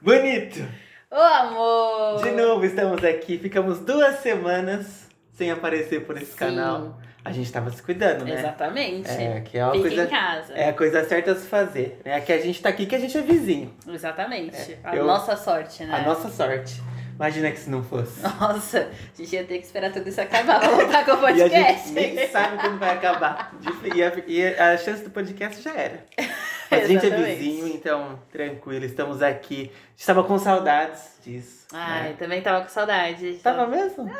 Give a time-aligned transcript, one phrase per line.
[0.00, 0.66] Bonito!
[1.10, 2.22] Ô, amor!
[2.22, 3.38] De novo estamos aqui.
[3.38, 6.36] Ficamos duas semanas sem aparecer por esse Sim.
[6.38, 7.00] canal.
[7.24, 8.34] A gente tava se cuidando, né?
[8.38, 9.08] Exatamente.
[9.08, 10.04] É, que é uma Fica coisa.
[10.04, 10.52] em casa.
[10.54, 12.00] É a coisa certa a se fazer.
[12.04, 13.72] É que a gente tá aqui que a gente é vizinho.
[13.88, 14.56] Exatamente.
[14.56, 15.94] É, a eu- nossa sorte, né?
[15.94, 16.82] A nossa sorte.
[17.14, 18.20] Imagina que se não fosse.
[18.22, 21.42] Nossa, a gente ia ter que esperar tudo isso acabar pra voltar com o E
[21.42, 21.88] a podcast.
[21.88, 23.54] gente nem sabe quando vai acabar.
[23.94, 26.04] E a, e a chance do podcast já era.
[26.72, 29.70] Mas a gente é vizinho, então tranquilo, estamos aqui.
[29.70, 31.66] A gente tava com saudades disso.
[31.72, 32.16] Ai, né?
[32.18, 33.34] também tava com saudade.
[33.42, 34.10] Tava mesmo?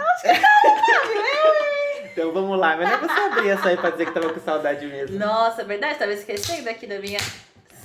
[2.13, 4.41] Então vamos lá, mas não é você abrir essa aí pra dizer que tava com
[4.41, 5.19] saudade mesmo.
[5.19, 7.19] Nossa, é verdade, tava esquecendo aqui da minha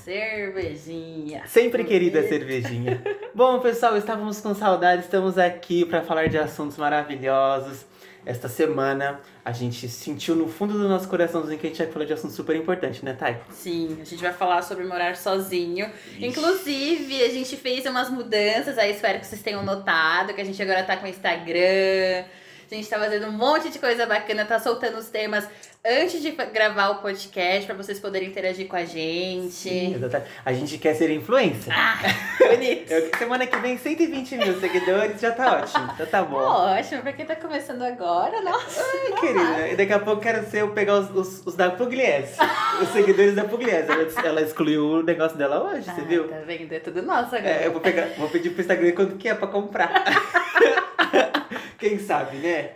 [0.04, 1.44] cervejinha.
[1.48, 3.02] Sempre querida cervejinha.
[3.34, 7.86] Bom, pessoal, estávamos com saudade, estamos aqui para falar de assuntos maravilhosos.
[8.28, 12.04] Esta semana a gente sentiu no fundo do nosso coraçãozinho que a gente vai falar
[12.04, 13.38] de assunto super importante, né, Thay?
[13.50, 15.90] Sim, a gente vai falar sobre morar sozinho.
[16.20, 20.62] Inclusive, a gente fez umas mudanças aí, espero que vocês tenham notado, que a gente
[20.62, 22.26] agora tá com Instagram.
[22.70, 25.48] A gente tá fazendo um monte de coisa bacana, tá soltando os temas
[25.86, 29.70] antes de gravar o podcast pra vocês poderem interagir com a gente.
[29.96, 30.30] Exatamente.
[30.44, 31.74] A gente quer ser influencer.
[31.74, 31.98] Ah,
[32.46, 32.92] bonito.
[32.92, 35.94] Eu, semana que vem, 120 mil seguidores, já tá ótimo.
[35.98, 36.38] Já tá bom.
[36.38, 38.82] Ótimo, pra quem tá começando agora, nossa.
[38.82, 39.68] Ai, querida.
[39.70, 42.36] E daqui a pouco quero ser eu pegar os, os, os da Pugliese.
[42.82, 43.90] Os seguidores da Pugliese.
[43.90, 46.28] Ela, ela excluiu o negócio dela hoje, você Ah, viu?
[46.28, 46.72] Tá vendo?
[46.74, 47.50] É tudo nosso agora.
[47.50, 50.04] É, eu vou, pegar, vou pedir pro Instagram quanto que é pra comprar.
[51.78, 52.72] Quem sabe, né?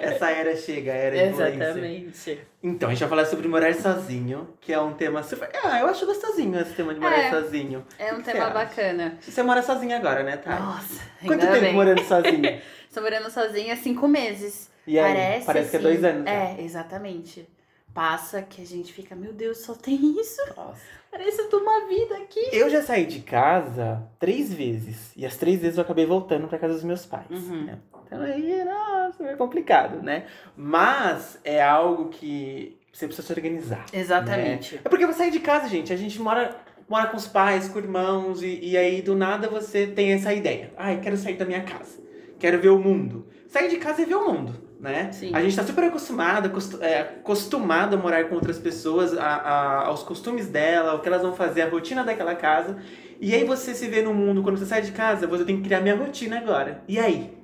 [0.00, 1.62] Essa era chega, a era influencer.
[1.62, 2.40] Exatamente.
[2.62, 5.50] Então, a gente vai falar sobre morar sozinho, que é um tema super.
[5.62, 7.30] Ah, eu acho gostosinho esse tema de morar É.
[7.30, 7.84] sozinho.
[7.98, 8.54] É um que tema acha?
[8.54, 9.18] bacana.
[9.20, 10.58] Você mora sozinho agora, né, Thay?
[10.58, 11.74] Nossa, Quanto tempo bem.
[11.74, 12.60] morando sozinho?
[12.88, 14.70] Estou morando sozinha há cinco meses.
[14.86, 15.04] E aí?
[15.14, 16.24] Parece, Parece que é assim- dois anos.
[16.24, 16.30] já.
[16.32, 17.48] É, exatamente.
[17.92, 20.40] Passa que a gente fica, meu Deus, só tem isso?
[20.56, 20.80] Nossa.
[21.10, 22.40] Parece eu tô uma vida aqui.
[22.52, 25.12] Eu já saí de casa três vezes.
[25.16, 27.26] E as três vezes eu acabei voltando pra casa dos meus pais.
[27.30, 27.64] Uhum.
[27.64, 27.78] né?
[28.06, 30.24] Então aí, nossa, é complicado, né?
[30.56, 33.84] Mas é algo que você precisa se organizar.
[33.92, 34.80] Exatamente.
[34.84, 36.56] É porque você sair de casa, gente, a gente mora,
[36.88, 40.72] mora com os pais, com irmãos, e, e aí do nada você tem essa ideia.
[40.76, 41.98] Ai, quero sair da minha casa.
[42.38, 43.26] Quero ver o mundo.
[43.48, 45.10] Sair de casa é ver o mundo, né?
[45.12, 45.30] Sim.
[45.34, 49.86] A gente tá super acostumado, acostu- é, acostumado a morar com outras pessoas, a, a-
[49.86, 52.76] aos costumes dela, o que elas vão fazer, a rotina daquela casa.
[53.20, 55.62] E aí você se vê no mundo, quando você sai de casa, você tem que
[55.64, 56.82] criar minha rotina agora.
[56.86, 57.35] E aí?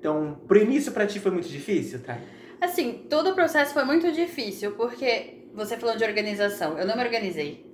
[0.00, 2.16] Então, pro início pra ti foi muito difícil, tá?
[2.58, 6.78] Assim, todo o processo foi muito difícil, porque você falou de organização.
[6.78, 7.66] Eu não me organizei.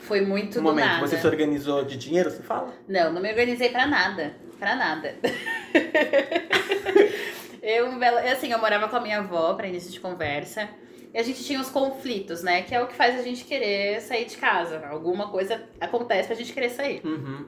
[0.00, 1.06] Foi muito Um do momento, nada.
[1.06, 2.72] você se organizou de dinheiro, você fala?
[2.88, 4.34] Não, não me organizei pra nada.
[4.58, 5.14] Pra nada.
[7.62, 7.88] eu,
[8.32, 10.66] assim, eu morava com a minha avó, pra início de conversa.
[11.12, 12.62] E a gente tinha os conflitos, né?
[12.62, 14.82] Que é o que faz a gente querer sair de casa.
[14.86, 17.02] Alguma coisa acontece pra gente querer sair.
[17.04, 17.46] Uhum.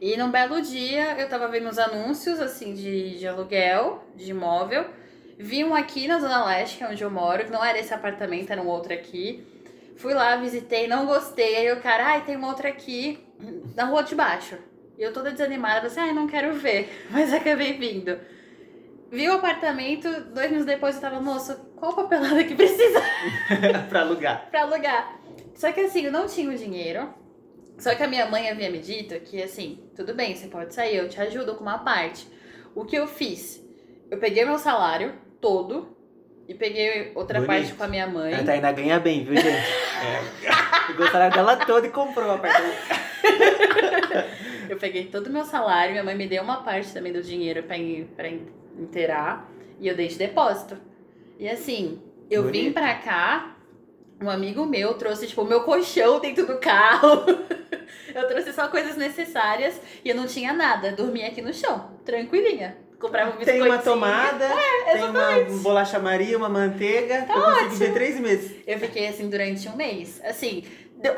[0.00, 4.84] E num belo dia, eu tava vendo uns anúncios, assim, de, de aluguel, de imóvel.
[5.38, 7.92] Vi um aqui na Zona Leste, que é onde eu moro, que não era esse
[7.92, 9.46] apartamento, era um outro aqui.
[9.96, 11.56] Fui lá, visitei, não gostei.
[11.56, 13.18] Aí o cara, ai, tem um outro aqui
[13.74, 14.56] na rua de baixo.
[14.98, 17.06] E eu toda desanimada, assim, ai, não quero ver.
[17.10, 18.18] Mas acabei vindo.
[19.10, 23.00] Vi o apartamento, dois minutos depois eu tava, moça, qual papelada que precisa
[23.88, 24.48] pra alugar.
[24.50, 25.18] pra alugar.
[25.54, 27.08] Só que assim, eu não tinha o dinheiro.
[27.78, 30.96] Só que a minha mãe havia me dito que assim, tudo bem, você pode sair,
[30.96, 32.26] eu te ajudo com uma parte.
[32.74, 33.62] O que eu fiz?
[34.10, 35.94] Eu peguei meu salário todo
[36.48, 37.48] e peguei outra Bonito.
[37.60, 38.32] parte com a minha mãe.
[38.34, 39.46] A Tainá ganha bem, viu, gente?
[39.48, 40.86] É.
[40.86, 42.76] Pegou o salário dela todo e comprou o apartamento.
[44.68, 47.62] Eu peguei todo o meu salário, minha mãe me deu uma parte também do dinheiro
[47.64, 48.46] pra, in- pra in-
[48.78, 49.48] inteirar
[49.80, 50.76] e eu dei de depósito.
[51.38, 52.00] E assim,
[52.30, 52.74] eu vim Bonito.
[52.74, 53.55] pra cá,
[54.20, 57.24] um amigo meu trouxe, tipo, o meu colchão dentro do carro.
[58.14, 60.92] eu trouxe só coisas necessárias e eu não tinha nada.
[60.92, 62.76] Dormia aqui no chão, tranquilinha.
[62.98, 63.74] Comprava um Tem biscoitinho.
[63.74, 64.48] uma tomada,
[64.90, 67.26] tem uma bolacha Maria, uma manteiga.
[67.28, 68.56] eu consigo ver três meses.
[68.66, 70.18] Eu fiquei assim durante um mês.
[70.24, 70.64] Assim,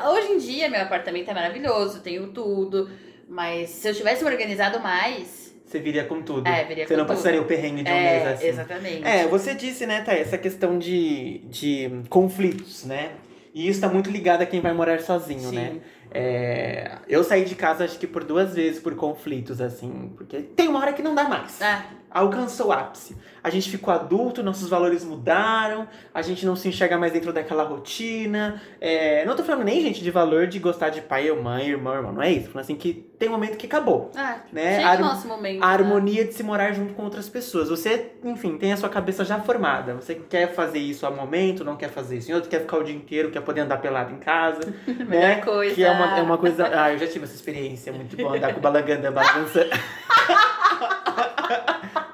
[0.05, 2.89] hoje em dia meu apartamento é maravilhoso, tenho tudo.
[3.29, 5.48] Mas se eu tivesse me organizado mais.
[5.69, 6.47] Você viria com tudo.
[6.47, 7.15] É, viria Você com não tudo.
[7.15, 8.47] passaria o perrengue de um é, mês assim.
[8.47, 9.05] exatamente.
[9.07, 13.11] É, você disse, né, Thay, essa questão de, de conflitos, né?
[13.53, 15.55] E isso tá muito ligado a quem vai morar sozinho, Sim.
[15.55, 15.75] né?
[16.11, 20.67] É, eu saí de casa acho que por duas vezes por conflitos, assim, porque tem
[20.67, 21.61] uma hora que não dá mais.
[21.61, 23.15] Ah, alcançou o ápice.
[23.43, 27.63] A gente ficou adulto, nossos valores mudaram, a gente não se enxerga mais dentro daquela
[27.63, 28.61] rotina.
[28.81, 31.93] É, não tô falando nem, gente, de valor de gostar de pai ou mãe, irmão,
[31.93, 32.11] irmão.
[32.11, 32.47] Não é isso.
[32.49, 34.11] Falando assim que tem um momento que acabou.
[34.15, 34.75] Ah, Né?
[34.75, 35.63] chega A o harmo- nosso momento.
[35.63, 35.73] A né?
[35.73, 37.69] harmonia de se morar junto com outras pessoas.
[37.69, 39.93] Você, enfim, tem a sua cabeça já formada.
[39.95, 42.83] Você quer fazer isso a momento, não quer fazer isso em outro, quer ficar o
[42.83, 44.73] dia inteiro, quer poder andar pelado em casa.
[45.07, 45.35] né?
[45.41, 45.75] Coisa.
[45.75, 46.69] Que é uma, é uma coisa.
[46.73, 49.69] Ah, eu já tive essa experiência muito boa, andar com o balanganda balançando.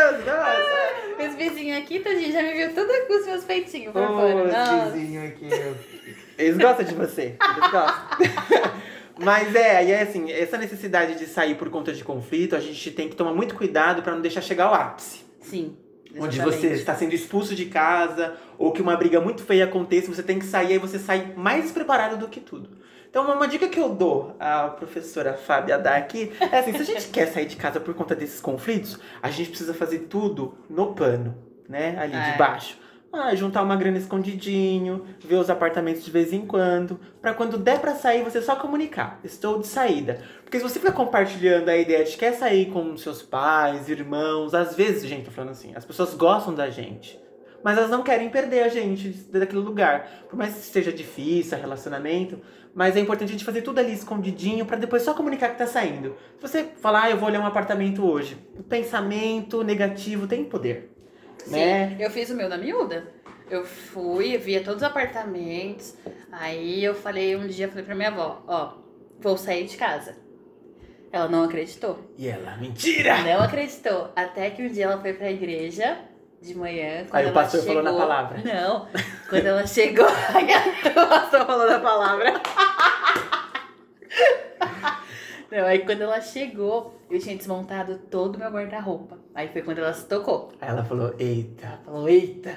[0.00, 1.28] Maravilhoso, nossa.
[1.28, 4.44] Os vizinhos aqui, tadinho, já me viu tudo com os meus peitinhos por fora.
[4.44, 4.90] os Nossa.
[4.90, 5.48] vizinhos aqui.
[6.38, 7.22] Eles gostam de você.
[7.22, 8.80] Eles gostam.
[9.22, 12.90] Mas é, e é assim, essa necessidade de sair por conta de conflito, a gente
[12.92, 15.20] tem que tomar muito cuidado pra não deixar chegar ao ápice.
[15.42, 15.76] Sim.
[16.16, 16.60] Onde exatamente.
[16.60, 20.38] você está sendo expulso de casa, ou que uma briga muito feia aconteça, você tem
[20.38, 22.79] que sair, aí você sai mais despreparado do que tudo.
[23.10, 26.84] Então, uma dica que eu dou à professora Fábia dá aqui é assim: se a
[26.84, 30.94] gente quer sair de casa por conta desses conflitos, a gente precisa fazer tudo no
[30.94, 31.36] pano,
[31.68, 31.96] né?
[31.98, 32.32] Ali É.
[32.32, 32.78] de baixo.
[33.12, 37.80] Ah, juntar uma grana escondidinho, ver os apartamentos de vez em quando, Pra quando der
[37.80, 40.20] pra sair você só comunicar, estou de saída.
[40.44, 44.54] Porque se você fica compartilhando a ideia de que quer sair com seus pais, irmãos,
[44.54, 47.20] às vezes, gente, tô falando assim, as pessoas gostam da gente,
[47.64, 50.08] mas elas não querem perder a gente daquele lugar.
[50.30, 52.38] Por mais que seja difícil, relacionamento,
[52.74, 55.66] mas é importante a gente fazer tudo ali escondidinho pra depois só comunicar que tá
[55.66, 56.16] saindo.
[56.36, 60.90] Se você falar, ah, eu vou olhar um apartamento hoje, o pensamento negativo tem poder.
[61.38, 61.96] Sim, né?
[61.98, 63.08] eu fiz o meu na miúda.
[63.50, 65.96] Eu fui, via todos os apartamentos.
[66.30, 68.74] Aí eu falei um dia, falei pra minha avó, ó,
[69.18, 70.16] vou sair de casa.
[71.12, 71.98] Ela não acreditou.
[72.16, 73.20] E ela, mentira!
[73.22, 74.12] Não acreditou.
[74.14, 75.98] Até que um dia ela foi pra igreja
[76.40, 77.04] de manhã.
[77.04, 77.74] Quando Aí o ela pastor chegou...
[77.76, 78.42] falou na palavra.
[78.44, 78.88] Não.
[79.28, 80.06] Quando ela chegou.
[80.08, 82.32] o pastor falou na palavra.
[85.50, 89.18] Não, aí quando ela chegou, eu tinha desmontado todo o meu guarda-roupa.
[89.34, 90.52] Aí foi quando ela se tocou.
[90.60, 92.56] Aí ela falou, eita, Ela falou, eita.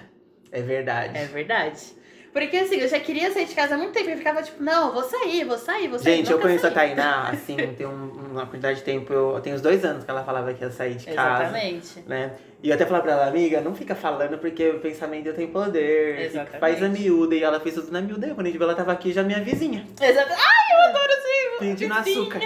[0.51, 1.18] é verdade.
[1.18, 2.02] É verdade.
[2.33, 4.09] Porque assim, eu já queria sair de casa há muito tempo.
[4.09, 6.15] Eu ficava tipo, não, vou sair, vou sair, vou sair.
[6.18, 6.71] Gente, eu conheço a.
[6.71, 10.24] Tainá, assim, tem um- uma quantidade de tempo, eu, tem uns dois anos que ela
[10.24, 11.44] falava que ia sair de casa.
[11.44, 12.00] Exatamente.
[12.07, 12.31] né?
[12.63, 16.21] E eu até falava pra ela, amiga, não fica falando porque o pensamento tem poder.
[16.21, 16.59] Exatamente.
[16.59, 17.35] Faz a miúda.
[17.35, 18.25] E ela fez tudo na miúda.
[18.25, 19.86] E quando a gente viu, ela tava aqui já minha vizinha.
[20.01, 20.39] Exatamente.
[20.41, 21.44] Ai, eu adoro sim.
[21.59, 22.19] Pedindo vizinha.
[22.21, 22.39] açúcar.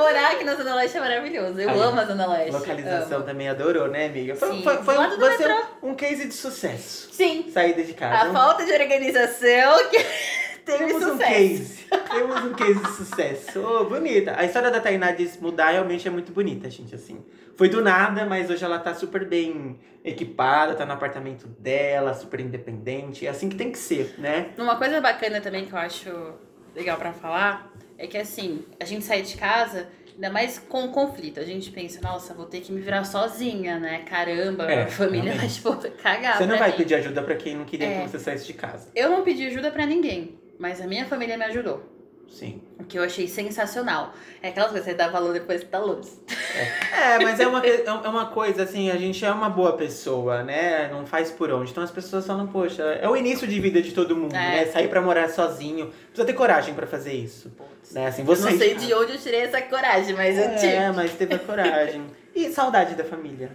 [0.00, 1.60] Morar aqui na Zona Leste é maravilhoso.
[1.60, 2.52] Eu Aí, amo a Zona Leste.
[2.52, 3.26] Localização amo.
[3.26, 4.34] também adorou, né, amiga?
[4.34, 5.62] Foi, Sim, foi, foi do um, lado do você metrô.
[5.82, 7.08] um case de sucesso.
[7.12, 7.50] Sim.
[7.52, 8.30] Saída de A casa.
[8.30, 9.98] Um- falta de organização que
[10.64, 11.30] teve Temos um sucesso.
[11.30, 11.86] case.
[12.10, 13.60] Temos um case de sucesso.
[13.60, 14.34] Ô, bonita.
[14.36, 17.24] A história da Tainá de mudar realmente é muito bonita, gente, assim.
[17.56, 22.40] Foi do nada, mas hoje ela tá super bem equipada, tá no apartamento dela, super
[22.40, 23.26] independente.
[23.26, 24.48] É assim que tem que ser, né?
[24.56, 26.10] Uma coisa bacana também que eu acho
[26.74, 27.70] legal pra falar
[28.02, 31.38] é que assim, a gente sai de casa, ainda mais com conflito.
[31.38, 34.02] A gente pensa, nossa, vou ter que me virar sozinha, né?
[34.06, 36.38] Caramba, É, a família vai, tipo, cagar.
[36.38, 36.76] Você não vai mim.
[36.78, 38.02] pedir ajuda pra quem não queria É.
[38.02, 38.88] que você saísse de casa.
[38.94, 41.84] Eu não pedi ajuda pra ninguém, mas a minha família me ajudou.
[42.30, 42.62] Sim.
[42.78, 44.14] O que eu achei sensacional.
[44.42, 46.18] É aquelas coisas que você dá valor depois que tá luz.
[46.96, 50.42] É, mas é uma, que- é uma coisa, assim, a gente é uma boa pessoa,
[50.42, 50.88] né?
[50.88, 51.72] Não faz por onde.
[51.72, 54.38] Então as pessoas falam, poxa, é o início de vida de todo mundo, É.
[54.64, 54.66] né?
[54.66, 55.92] Sair pra morar sozinho.
[56.06, 57.52] Precisa ter coragem pra fazer isso.
[57.92, 58.06] Né?
[58.06, 60.66] Assim, Eu você não sei de onde eu tirei essa coragem, mas eu tive.
[60.72, 62.04] É, mas teve a coragem.
[62.32, 63.50] E saudade da família.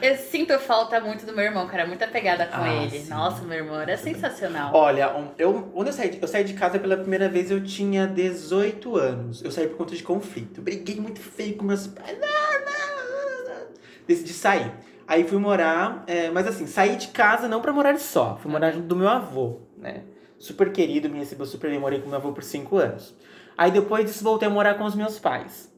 [0.00, 1.86] Eu sinto falta muito do meu irmão, cara.
[1.86, 3.00] Muita pegada com Ah, ele.
[3.00, 3.08] sim.
[3.08, 4.70] Nossa, meu irmão era sensacional.
[4.74, 8.06] Olha, eu, quando eu saí, de, eu saí de casa pela primeira vez, eu tinha
[8.06, 9.42] 18 anos.
[9.42, 10.62] Eu saí por conta de conflito.
[10.62, 12.16] Briguei muito feio com meus pais.
[12.18, 13.66] Não, não, não.
[14.06, 14.72] Decidi sair.
[15.06, 18.36] Aí fui morar, é, mas assim, saí de casa não pra morar só.
[18.40, 20.02] Fui morar junto do meu avô, né?
[20.38, 21.78] Super querido, me recebeu super bem.
[21.80, 23.14] Morei com meu avô por 5 anos.
[23.56, 25.72] Aí depois disso voltei a morar com os meus pais.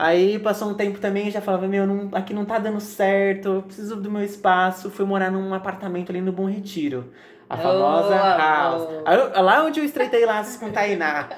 [0.00, 3.48] Aí passou um tempo também e já falava, meu, não- aqui não tá dando certo,
[3.48, 4.90] eu preciso do meu espaço.
[4.90, 7.12] Fui morar num apartamento ali no Bom Retiro.
[7.50, 8.82] A Oh, famosa house.
[8.82, 9.02] amor.
[9.04, 11.28] Aí eu- lá onde eu estreitei laços com Tainá.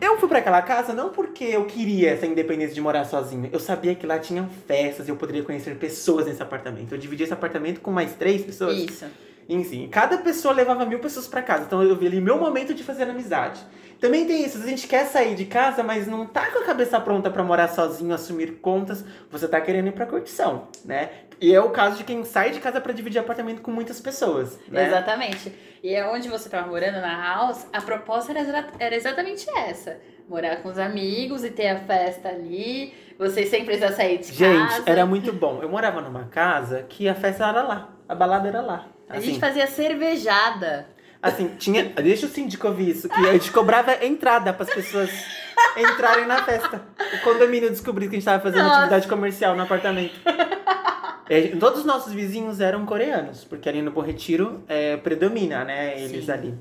[0.00, 3.50] Eu fui pra aquela casa não porque eu queria essa independência de morar sozinho.
[3.52, 6.92] Eu sabia que lá tinham festas e eu poderia conhecer pessoas nesse apartamento.
[6.94, 8.78] Eu dividi esse apartamento com mais três pessoas.
[8.78, 9.04] Isso.
[9.46, 11.64] Enfim, cada pessoa levava mil pessoas pra casa.
[11.64, 13.60] Então eu vi ali meu momento de fazer amizade.
[14.00, 16.98] Também tem isso, a gente quer sair de casa, mas não tá com a cabeça
[17.00, 19.04] pronta pra morar sozinho, assumir contas.
[19.30, 21.10] Você tá querendo ir pra curtição, né?
[21.40, 24.58] E é o caso de quem sai de casa pra dividir apartamento com muitas pessoas,
[24.68, 24.86] né?
[24.86, 25.52] Exatamente.
[25.82, 29.98] E é onde você tava morando, na house, a proposta era, era exatamente essa.
[30.28, 32.94] Morar com os amigos e ter a festa ali.
[33.18, 34.82] Vocês sem precisar sair de Gente, casa.
[34.86, 35.58] era muito bom.
[35.62, 38.86] Eu morava numa casa que a festa era lá, a balada era lá.
[39.08, 40.86] A Assim, gente fazia cervejada.
[41.22, 41.84] Assim tinha.
[41.86, 45.10] Deixa o síndico ouvir isso, que a gente cobrava entrada pras pessoas.
[45.76, 46.82] entrarem na festa.
[47.14, 48.76] O condomínio descobriu que a gente tava fazendo Nossa.
[48.78, 50.14] atividade comercial no apartamento.
[51.28, 56.00] É, todos os nossos vizinhos eram coreanos, porque ali no Bom Retiro é, predomina, né?
[56.00, 56.32] Eles Sim.
[56.32, 56.54] ali.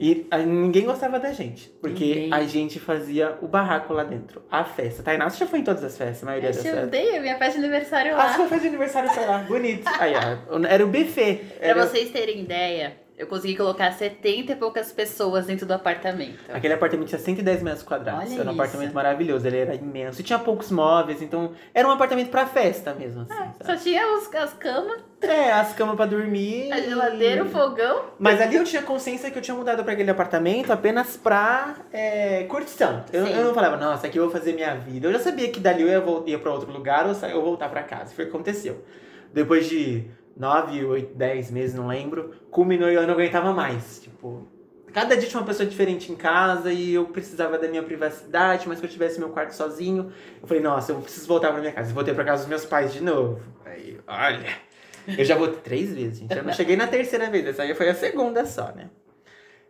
[0.00, 2.34] E a- ninguém gostava da gente, porque Ninguém.
[2.34, 5.02] a gente fazia o barraco lá dentro, a festa.
[5.02, 6.84] Tainá, você já foi em todas as festas, a maioria das Eu festas.
[6.88, 8.34] odeio minha festa de aniversário Ah, lá.
[8.34, 9.88] sua festa de aniversário foi lá, bonito.
[9.98, 11.36] Aí, ó, era o buffet.
[11.58, 11.86] Pra Era...
[11.86, 16.38] vocês terem ideia, eu consegui colocar 70 e poucas pessoas dentro do apartamento.
[16.52, 18.24] Aquele apartamento tinha 110 metros quadrados.
[18.30, 18.60] Olha era um isso.
[18.60, 20.20] apartamento maravilhoso, ele era imenso.
[20.20, 23.34] E tinha poucos móveis, então era um apartamento pra festa mesmo, assim.
[23.60, 23.80] Só sabe?
[23.82, 26.70] tinha os, as camas, É, as camas pra dormir.
[26.70, 28.04] a geladeira, o fogão.
[28.18, 32.44] Mas ali eu tinha consciência que eu tinha mudado pra aquele apartamento apenas pra é,
[32.44, 33.02] curtição.
[33.10, 35.08] Eu, eu não falava, nossa, aqui eu vou fazer minha vida.
[35.08, 37.82] Eu já sabia que dali eu ia, ia pra outro lugar ou eu voltar pra
[37.82, 38.14] casa.
[38.14, 38.84] Foi o que aconteceu.
[39.32, 40.04] Depois de
[40.36, 44.00] nove, oito, dez meses, não lembro, culminou e eu não aguentava mais.
[44.00, 44.46] Tipo,
[44.92, 48.78] cada dia tinha uma pessoa diferente em casa e eu precisava da minha privacidade, mas
[48.78, 50.12] que eu tivesse meu quarto sozinho.
[50.40, 51.92] Eu falei, nossa, eu preciso voltar pra minha casa.
[51.92, 53.40] Voltei pra casa dos meus pais de novo.
[53.64, 54.66] Aí, olha.
[55.16, 56.36] Eu já voltei três vezes, gente.
[56.36, 58.90] Eu não cheguei na terceira vez, essa aí foi a segunda só, né?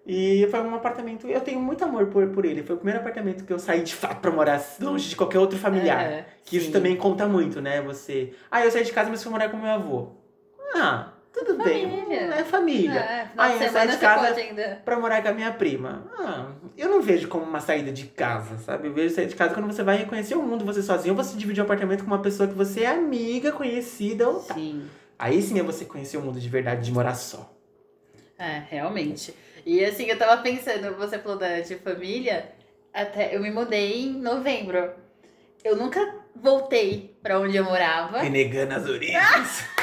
[0.06, 1.26] E foi um apartamento.
[1.26, 2.62] Eu tenho muito amor por, por ele.
[2.62, 5.58] Foi o primeiro apartamento que eu saí de fato pra morar longe de qualquer outro
[5.58, 6.04] familiar.
[6.04, 6.72] É, que isso sim.
[6.72, 7.82] também conta muito, né?
[7.82, 8.32] Você.
[8.48, 10.12] Ah, eu saí de casa, mas fui morar com meu avô.
[10.74, 11.88] Ah, tudo bem.
[11.88, 12.20] Família.
[12.34, 13.00] É família.
[13.00, 14.34] É, Ah, de eu saí de casa
[14.84, 16.04] pra morar com a minha prima.
[16.18, 16.46] Ah,
[16.76, 18.88] eu não vejo como uma saída de casa, sabe?
[18.88, 21.36] Eu vejo sair de casa quando você vai conhecer o mundo você sozinho, ou você
[21.36, 24.54] dividir um apartamento com uma pessoa que você é amiga, conhecida ou tá.
[24.54, 24.88] Sim.
[25.18, 27.52] Aí sim é você conhecer o mundo de verdade, de morar só.
[28.38, 29.34] É, realmente.
[29.64, 32.52] E assim, eu tava pensando, você falou da, de família,
[32.92, 34.90] até eu me mudei em novembro.
[35.64, 38.20] Eu nunca voltei pra onde eu morava.
[38.20, 39.64] Renegando as origens.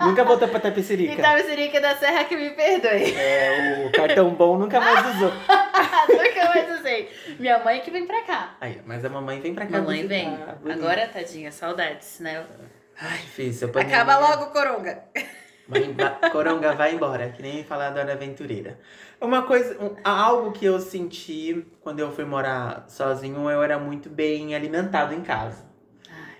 [0.00, 1.12] nunca voltou pra Tapecerica.
[1.12, 3.14] Então, Sirica da Serra que me perdoe.
[3.16, 5.30] É, o cartão bom nunca mais usou.
[6.08, 7.10] nunca mais usei.
[7.38, 8.56] Minha mãe que vem pra cá.
[8.60, 10.14] Aí, mas a mamãe vem pra cá Mamãe visitar.
[10.14, 10.56] vem.
[10.62, 10.78] Bonito.
[10.84, 12.44] Agora, tadinha, saudades, né?
[13.00, 13.70] Ai, filho.
[13.80, 15.02] Acaba logo, Coronga.
[15.74, 18.78] Emba- Coronga, vai embora, que nem falar da Hora Aventureira.
[19.20, 24.10] Uma coisa, um- algo que eu senti quando eu fui morar sozinho, eu era muito
[24.10, 25.64] bem alimentado em casa.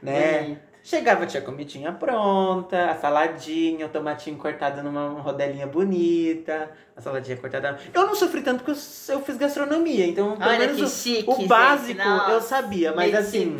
[0.03, 0.43] Né?
[0.43, 0.74] Bonito.
[0.87, 7.79] Chegava, tinha comidinha pronta, a saladinha, o tomatinho cortado numa rodelinha bonita, a saladinha cortada.
[7.95, 10.89] Eu não sofri tanto porque eu, eu fiz gastronomia, então pelo Olha menos que o-
[10.89, 11.49] chique, o gente.
[11.49, 13.19] básico Nossa, eu sabia, mas medito.
[13.19, 13.57] assim,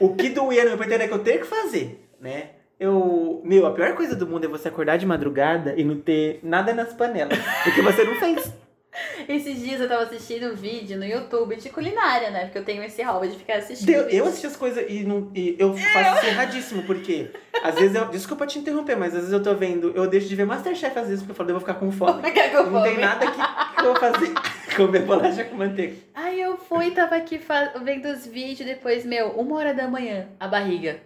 [0.00, 2.52] o que doía no meu peito era que eu ter que fazer, né?
[2.80, 6.40] Eu, meu, a pior coisa do mundo é você acordar de madrugada e não ter
[6.42, 8.50] nada nas panelas, porque você não fez.
[9.28, 12.44] Esses dias eu tava assistindo um vídeo no YouTube de culinária, né?
[12.44, 13.86] Porque eu tenho esse hobby de ficar assistindo.
[13.86, 17.30] Deu- eu assisti as coisas e, não, e eu faço isso erradíssimo, porque
[17.62, 18.06] às vezes eu.
[18.08, 19.92] Desculpa te interromper, mas às vezes eu tô vendo.
[19.94, 22.22] Eu deixo de ver Masterchef às vezes, porque eu falo, eu vou ficar com fome.
[22.22, 23.04] ficar com Não tem fome.
[23.04, 24.32] nada que, que eu vou fazer.
[24.76, 25.96] Comer bolacha com manteiga.
[26.14, 27.40] Aí eu fui, tava aqui
[27.82, 31.00] vendo os vídeos, depois, meu, uma hora da manhã, a barriga.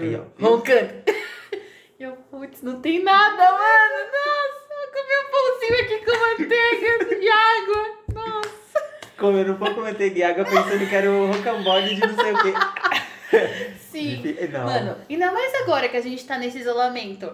[0.00, 0.22] Aí, ó.
[0.44, 0.90] Roncando.
[2.00, 4.04] E eu, putz, não tem nada, mano.
[4.12, 4.67] Nossa,
[4.98, 7.98] comi um pãozinho aqui com manteiga e água.
[8.14, 8.78] Nossa.
[9.16, 12.42] Comendo um pouco manteiga e água, pensando que era o rocambole de não sei o
[12.42, 12.54] quê.
[13.78, 14.22] Sim.
[14.52, 14.64] Não.
[14.64, 17.30] Mano, ainda mais agora que a gente tá nesse isolamento.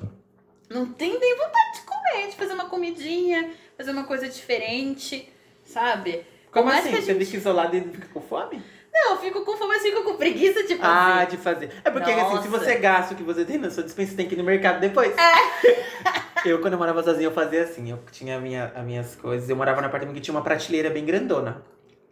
[0.69, 5.31] Não tem nem vontade de comer, de fazer uma comidinha, fazer uma coisa diferente,
[5.63, 6.27] sabe?
[6.51, 6.91] Como assim?
[6.91, 8.63] Você fica isolado e fica com fome?
[8.95, 10.83] Não, eu fico com fome, mas fico com preguiça de fazer.
[10.83, 11.71] Ah, de fazer.
[11.85, 12.65] É porque assim, se Nossa.
[12.65, 14.79] você gasta o que você tem na sua dispensa, você tem que ir no mercado
[14.81, 15.13] depois.
[15.19, 16.47] É.
[16.49, 17.91] eu, quando eu morava sozinho, eu fazia assim.
[17.91, 19.51] Eu tinha minha, as minhas coisas.
[19.51, 21.63] Eu morava num apartamento que tinha uma prateleira bem grandona,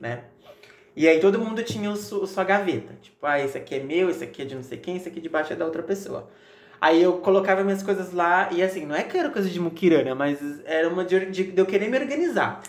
[0.01, 0.25] né?
[0.95, 2.95] E aí todo mundo tinha o su- sua gaveta.
[3.01, 5.21] Tipo, ah, esse aqui é meu, esse aqui é de não sei quem, esse aqui
[5.21, 6.29] debaixo é da outra pessoa.
[6.81, 10.17] Aí eu colocava minhas coisas lá, e assim, não é que era coisa de muquirana,
[10.17, 12.61] mas era uma de, de, de eu querer me organizar.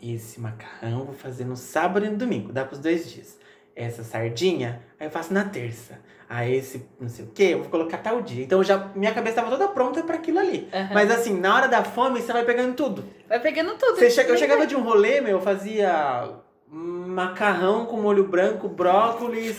[0.00, 3.36] Esse macarrão eu vou fazer no sábado e no domingo, dá pros dois dias.
[3.80, 6.00] Essa sardinha, aí eu faço na terça.
[6.28, 8.42] Aí esse não sei o que, eu vou colocar tal dia.
[8.44, 10.68] Então já, minha cabeça tava toda pronta pra aquilo ali.
[10.74, 10.90] Aham.
[10.92, 13.04] Mas assim, na hora da fome, você vai pegando tudo.
[13.28, 13.94] Vai pegando tudo.
[13.96, 16.28] Você chega- eu chegava de um rolê, meu, eu fazia
[16.70, 19.58] macarrão com molho branco, brócolis.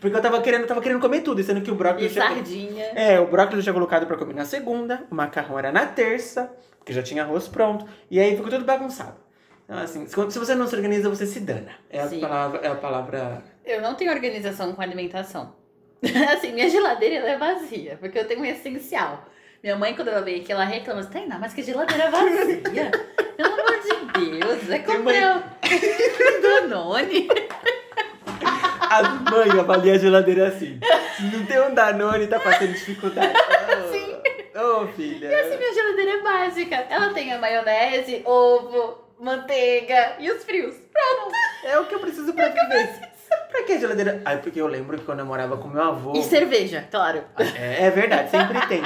[0.00, 2.12] Porque eu tava querendo, tava querendo comer tudo, sendo que o E brócolis.
[2.12, 2.86] já- sardinha.
[2.94, 6.50] é, o brócolis eu tinha colocado pra comer na segunda, o macarrão era na terça,
[6.78, 9.16] porque já tinha arroz pronto, e aí ficou tudo bagunçado.
[9.70, 11.70] Então, assim, se você não se organiza, você se dana.
[11.88, 12.18] É a Sim.
[12.18, 12.60] palavra.
[12.60, 13.42] É a palavra.
[13.64, 15.54] Eu não tenho organização com alimentação.
[16.36, 19.24] assim, minha geladeira ela é vazia, porque eu tenho um essencial.
[19.62, 22.90] Minha mãe, quando ela veio aqui, ela reclama, assim, Tainá, mas que geladeira vazia?
[23.36, 27.28] Pelo amor de Deus, é comprei mãe- um Danone.
[28.90, 30.80] As mães avaliam a geladeira assim.
[31.16, 33.34] Se não tem um Danone, tá passando dificuldade.
[33.92, 34.16] Sim.
[34.58, 35.28] Ô, filha.
[35.42, 36.74] Assim, minha geladeira é básica.
[36.90, 40.74] Ela tem a maionese, ovo, manteiga e os frios.
[41.64, 43.10] É o que eu preciso pra viver.
[43.66, 44.22] que a geladeira.
[44.24, 46.12] Ai, porque eu lembro que quando eu morava com meu avô.
[46.16, 47.22] E cerveja, claro.
[47.54, 48.82] É, é verdade, sempre tem.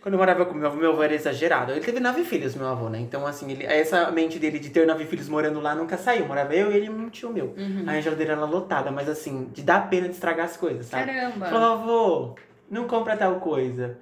[0.00, 1.72] Quando eu morava com meu avô, meu avô era exagerado.
[1.72, 3.00] Ele teve nove filhos, meu avô, né?
[3.00, 6.26] Então, assim, ele, essa mente dele de ter nove filhos morando lá nunca saiu.
[6.26, 7.54] Morava eu e ele e um tio meu.
[7.56, 7.84] Uhum.
[7.86, 11.12] Aí a geladeira era lotada, mas assim, de dar pena de estragar as coisas, sabe?
[11.12, 11.46] Caramba.
[11.46, 12.36] Falava, avô,
[12.70, 13.98] não compra tal coisa.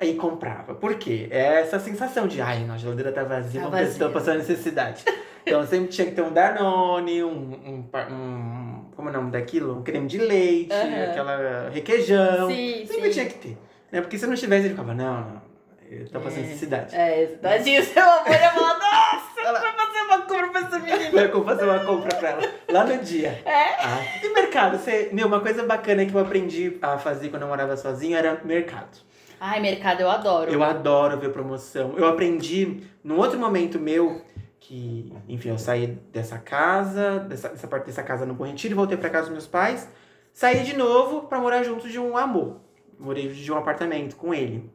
[0.00, 0.74] Aí comprava.
[0.74, 1.26] Por quê?
[1.30, 3.88] É essa sensação de, ai, a geladeira tá vazia, Tá vazia.
[3.88, 5.04] estão passando necessidade.
[5.44, 9.76] então sempre tinha que ter um Danone, um, um, um- como é o nome daquilo?
[9.78, 11.10] Um creme de leite, Aham.
[11.10, 12.48] aquela requeijão.
[12.48, 13.10] Sim, sempre sim.
[13.10, 13.58] tinha que ter.
[13.90, 14.00] Né?
[14.00, 15.42] Porque se não tivesse, ele ficava, não, não,
[15.90, 16.46] eu tô passando É.
[16.46, 16.94] necessidade.
[16.94, 21.10] É, tadinho, seu amor ia falar, nossa, vai fazer uma compra pra essa menina.
[21.12, 23.40] Vai eu fazer uma compra pra ela lá no dia.
[23.46, 23.74] É?
[23.84, 24.78] Ah, e mercado?
[24.78, 28.40] Você, meu, uma coisa bacana que eu aprendi a fazer quando eu morava sozinho era
[28.44, 29.07] mercado.
[29.40, 30.50] Ai, mercado eu adoro.
[30.50, 31.94] Eu adoro ver promoção.
[31.96, 34.22] Eu aprendi num outro momento meu
[34.60, 38.96] que, enfim, eu saí dessa casa, dessa, dessa parte dessa casa no Bom Retiro, voltei
[38.96, 39.88] pra casa dos meus pais,
[40.32, 42.60] saí de novo pra morar junto de um amor.
[42.98, 44.70] Morei de um apartamento com ele.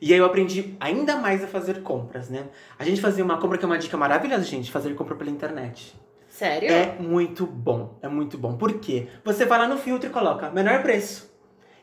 [0.00, 2.48] E aí eu aprendi ainda mais a fazer compras, né?
[2.78, 5.94] A gente fazia uma compra que é uma dica maravilhosa, gente, fazer compra pela internet.
[6.30, 6.70] Sério?
[6.70, 8.56] É muito bom, é muito bom.
[8.56, 9.08] Por quê?
[9.22, 11.29] Você vai lá no filtro e coloca menor preço.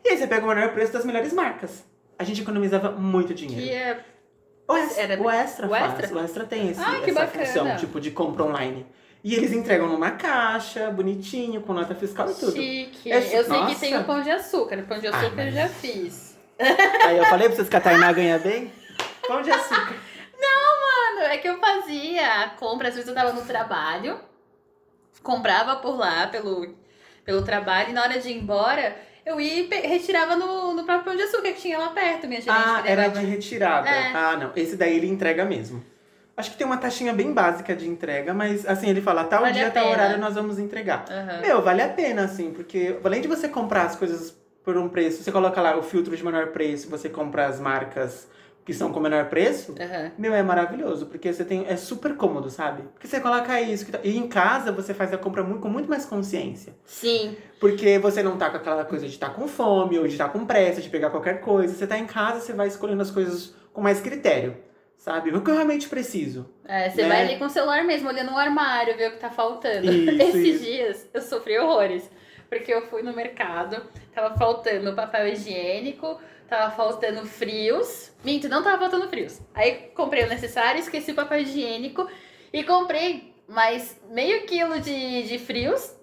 [0.04, 1.84] E aí você pega o menor preço das melhores marcas.
[2.18, 3.62] A gente economizava muito dinheiro.
[3.66, 4.04] Que é...
[4.70, 6.00] O extra, Era- o extra o faz.
[6.00, 6.18] Extra?
[6.18, 7.46] O extra tem esse, Ah, que essa bacana.
[7.46, 8.86] função, tipo, de compra online.
[9.24, 12.52] E eles entregam numa caixa, bonitinho, com nota fiscal e tudo.
[12.54, 13.12] Chique.
[13.12, 13.80] É eu sei que Nossa.
[13.80, 14.78] tem o pão de açúcar.
[14.80, 16.38] O pão de açúcar eu mas- já fiz.
[17.06, 18.72] Aí eu falei pra vocês que a Tainá ganha bem.
[19.28, 19.96] Pão de açúcar.
[20.40, 24.20] Mano, é que eu fazia a compra, às vezes eu tava no trabalho,
[25.24, 26.76] comprava por lá, pelo,
[27.26, 28.96] pelo trabalho, e na hora de ir embora,
[29.28, 32.40] eu ia e retirava no, no próprio pão de açúcar que tinha lá perto, minha
[32.40, 33.90] gerente Ah, me era de retirada.
[33.90, 34.14] É.
[34.14, 34.52] Ah, não.
[34.56, 35.84] Esse daí ele entrega mesmo.
[36.38, 39.54] Acho que tem uma taxinha bem básica de entrega, mas assim, ele fala, tal Vale
[39.54, 41.04] dia, tal horário nós vamos entregar.
[41.10, 41.42] Aham.
[41.42, 45.24] Meu, vale a pena, assim, porque além de você comprar as coisas por um preço,
[45.24, 48.28] você coloca lá o filtro de menor preço, você compra as marcas
[48.68, 50.12] que são com menor preço, Aham.
[50.18, 51.66] meu, é maravilhoso, porque você tem.
[51.70, 52.84] É super cômodo, sabe?
[52.94, 53.90] Porque você coloca isso.
[53.90, 56.76] tá- E em casa você faz a compra muito, com muito mais consciência.
[56.84, 57.38] Sim.
[57.62, 60.46] Porque você não tá com aquela coisa de estar com fome ou de estar com
[60.46, 61.74] pressa, de pegar qualquer coisa.
[61.74, 64.58] Você tá em casa, você vai escolhendo as coisas com mais critério.
[64.98, 65.30] Sabe?
[65.30, 66.50] O que eu realmente preciso.
[66.66, 67.08] É, você Né?
[67.08, 69.90] vai ali com o celular mesmo, olhando no armário, ver o que tá faltando.
[69.90, 70.64] Isso, Esses isso.
[70.66, 72.10] dias eu sofri horrores.
[72.50, 78.12] Porque eu fui no mercado, tava faltando papel higiênico, tava faltando frios.
[78.24, 79.42] Minto, não tava faltando frios.
[79.54, 82.10] Aí comprei o necessário, esqueci o papel higiênico
[82.54, 85.96] e comprei mais meio quilo de, de frios.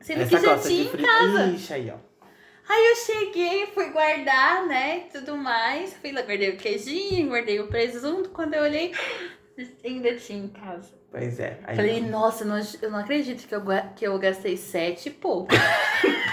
[0.00, 1.46] Sendo que já tinha em casa.
[1.46, 2.06] Ixi, aí, ó.
[2.68, 5.94] Aí eu cheguei, fui guardar, né, tudo mais.
[5.94, 8.30] Fui lá, guardei o queijinho, guardei o presunto.
[8.30, 8.92] Quando eu olhei,
[9.84, 10.95] ainda tinha em casa.
[11.10, 11.58] Pois é.
[11.64, 13.62] Aí, Falei, nossa, não- eu não acredito que eu,
[13.94, 15.48] que eu gastei sete e pouco.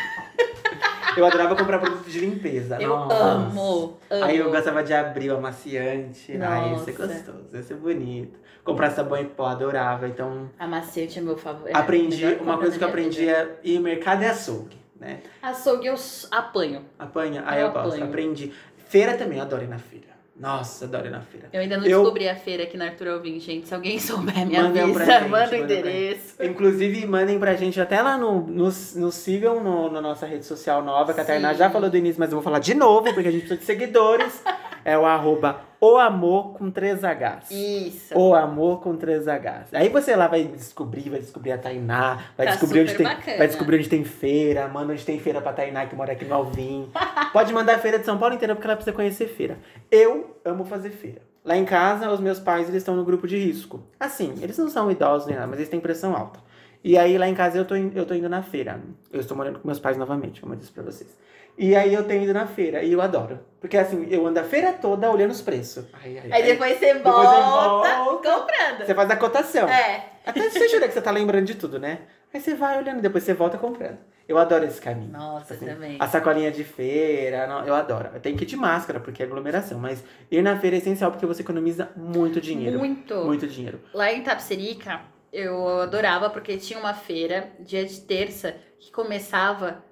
[1.15, 2.77] Eu adorava comprar produto de limpeza.
[2.81, 3.15] Eu Nossa.
[3.15, 4.23] amo, amo.
[4.25, 6.35] Aí eu gostava de abrir o amaciante.
[6.41, 7.07] Ai, ia ser Nossa.
[7.13, 8.39] gostoso, ia ser bonito.
[8.63, 10.07] Comprar sabão em pó, adorava.
[10.07, 11.75] Então, Amaciante é meu favorito.
[11.75, 12.23] aprendi.
[12.23, 15.19] É a melhor Uma coisa que eu aprendi é ir no mercado é açougue, né?
[15.39, 15.95] Açougue eu
[16.31, 16.83] apanho.
[16.97, 17.43] Apanha?
[17.45, 18.03] Aí Eu eu, gosto.
[18.03, 18.51] Aprendi.
[18.87, 20.07] Feira também, eu adoro ir na feira.
[20.35, 21.47] Nossa, adoro ir na feira.
[21.53, 23.67] Eu ainda não Eu- descobri a feira aqui na Arthur Alvim, gente.
[23.67, 25.05] Se alguém souber, me Mandem pra avisa.
[25.05, 26.43] gente, Manda o mandem pra endereço.
[26.43, 28.41] Inclusive, mandem pra gente até lá no.
[28.47, 31.97] Nos, nos sigam no, na nossa rede social nova, que a Tainá já falou do
[31.97, 34.43] início, mas eu vou falar de novo, porque a gente precisa de seguidores.
[34.85, 37.51] É o arroba o amor com 3 Hs.
[37.51, 38.17] Isso.
[38.17, 39.73] O amor com 3 Hs.
[39.73, 43.05] Aí você lá vai descobrir, vai descobrir a Tainá, vai Tá descobrir onde tem.
[43.05, 43.37] bacana.
[43.37, 46.35] Vai descobrir onde tem feira, manda onde tem feira pra Tainá que mora aqui no
[46.35, 46.89] Alvim.
[47.33, 49.57] Pode mandar a feira de São Paulo inteira porque ela precisa conhecer feira.
[49.91, 51.21] Eu amo fazer feira.
[51.43, 53.83] Lá em casa, os meus pais eles estão no grupo de risco.
[53.99, 56.39] Assim, eles não são idosos nem nada, mas eles têm pressão alta.
[56.81, 58.79] E aí lá em casa eu tô, eu tô indo na feira.
[59.11, 61.09] Eu estou morando com meus pais novamente, como eu disse pra vocês.
[61.57, 63.39] E aí eu tenho ido na feira e eu adoro.
[63.59, 65.85] Porque assim, eu ando a feira toda olhando os preços.
[65.93, 68.29] Ai, ai, Aí depois você Depois volta volta.
[68.31, 68.85] comprando.
[68.85, 69.69] Você faz a cotação.
[69.69, 70.09] É.
[70.25, 71.99] Até você jura que você tá lembrando de tudo, né?
[72.33, 73.97] Aí você vai olhando, depois você volta comprando.
[74.27, 75.11] Eu adoro esse caminho.
[75.11, 75.97] Nossa, Assim, também.
[75.99, 78.09] A sacolinha de feira, não, eu adoro.
[78.21, 79.77] Tem que ir de máscara, porque é aglomeração.
[79.77, 82.79] Mas ir na feira é essencial porque você economiza muito dinheiro.
[82.79, 83.15] Muito.
[83.15, 83.81] Muito dinheiro.
[83.93, 89.83] Lá em Tapserica, eu adorava porque tinha uma feira, dia de terça, que começava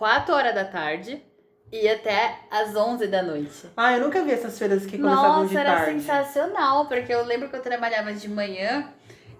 [0.00, 1.22] 4 horas da tarde
[1.70, 3.66] e até às 11 da noite.
[3.76, 6.00] Ah, eu nunca vi essas feiras que começavam de Nossa, era tarde.
[6.00, 8.88] sensacional, porque eu lembro que eu trabalhava de manhã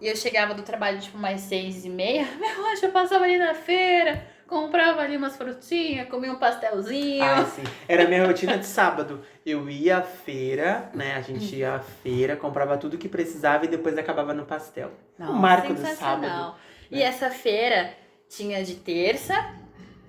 [0.03, 2.29] e eu chegava do trabalho tipo mais seis e meia.
[2.39, 7.25] Meu anjo, eu passava ali na feira, comprava ali umas frutinhas, comia um pastelzinho.
[7.25, 7.63] Ah, sim.
[7.89, 9.23] Era a minha rotina de sábado.
[9.47, 11.15] Eu ia à feira, né?
[11.17, 14.93] A gente ia à feira, comprava tudo que precisava e depois acabava no pastel.
[15.19, 16.21] o marco do sensacional.
[16.21, 16.55] sábado,
[16.91, 17.03] E né?
[17.05, 17.95] essa feira
[18.29, 19.35] Tinha de terça,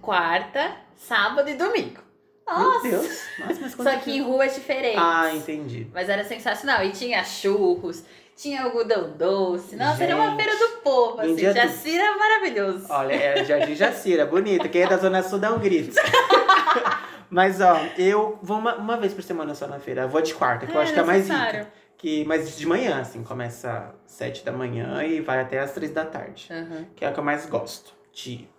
[0.02, 2.02] quarta, sábado e domingo.
[2.48, 2.90] Meu Nossa!
[2.90, 3.22] Deus.
[3.40, 5.00] Nossa, mas Só que em ruas diferentes.
[5.02, 5.88] Ah, entendi.
[5.94, 6.84] Mas era sensacional.
[6.84, 8.04] E tinha churros,
[8.36, 9.76] tinha algodão doce.
[9.76, 11.38] Nossa, era uma Gente, feira do povo, assim.
[11.38, 12.86] Jacira é maravilhoso.
[12.90, 14.68] Olha, é Jardim Jacira, bonito.
[14.68, 15.96] Quem é da Zona Sul dá um grito.
[17.30, 20.02] Mas, ó, eu vou uma, uma vez por semana só na feira.
[20.02, 21.68] Eu vou de quarta, que eu É acho que é mais rica.
[21.98, 25.92] Que, mas de manhã, assim, começa às sete da manhã e vai até às três
[25.92, 26.50] da tarde.
[26.52, 26.88] Uhum.
[26.96, 28.50] Que é o que eu mais gosto de ir.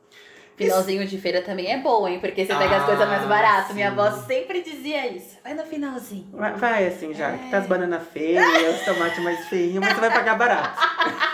[0.57, 2.19] Finalzinho de feira também é bom, hein?
[2.21, 3.75] Porque você pega as Ah, coisas mais baratas.
[3.75, 5.39] Minha avó sempre dizia isso.
[5.43, 6.29] Vai no finalzinho.
[6.33, 7.31] Vai, vai, assim, já.
[7.31, 7.39] É.
[7.39, 8.45] que Tá as bananas feias,
[8.79, 10.79] os tomates mais feinhos, mas você vai pagar barato.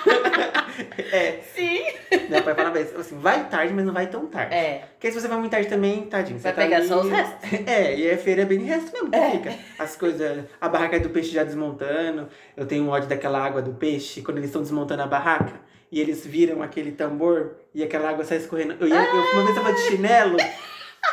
[1.12, 1.80] é, Sim.
[2.28, 4.54] meu pai fala vez, assim, vai tarde, mas não vai tão tarde.
[4.54, 4.84] É.
[4.94, 6.38] Porque se você vai muito tarde também, tadinho.
[6.38, 7.38] Vai você tá pegar ali- só os restos.
[7.66, 9.30] É, e a feira é bem resto mesmo que É.
[9.32, 9.54] fica.
[9.78, 12.28] As coisas, a barraca do peixe já desmontando.
[12.56, 15.67] Eu tenho um ódio daquela água do peixe, quando eles estão desmontando a barraca.
[15.90, 18.76] E eles viram aquele tambor e aquela água sai escorrendo.
[18.80, 20.36] Eu, ia, eu uma vez tava de chinelo,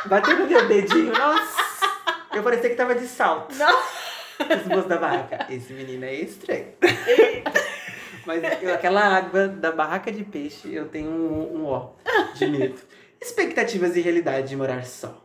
[0.06, 1.56] bateu no meu dedinho, nossa!
[2.34, 3.54] Eu parecia que tava de salto.
[3.56, 3.78] Não.
[4.38, 5.46] Os moços da barraca.
[5.50, 6.66] Esse menino é estranho.
[8.26, 11.90] Mas eu- aquela água da barraca de peixe, eu tenho um, um ó
[12.34, 12.78] de medo.
[13.20, 15.24] Expectativas e realidade de morar só.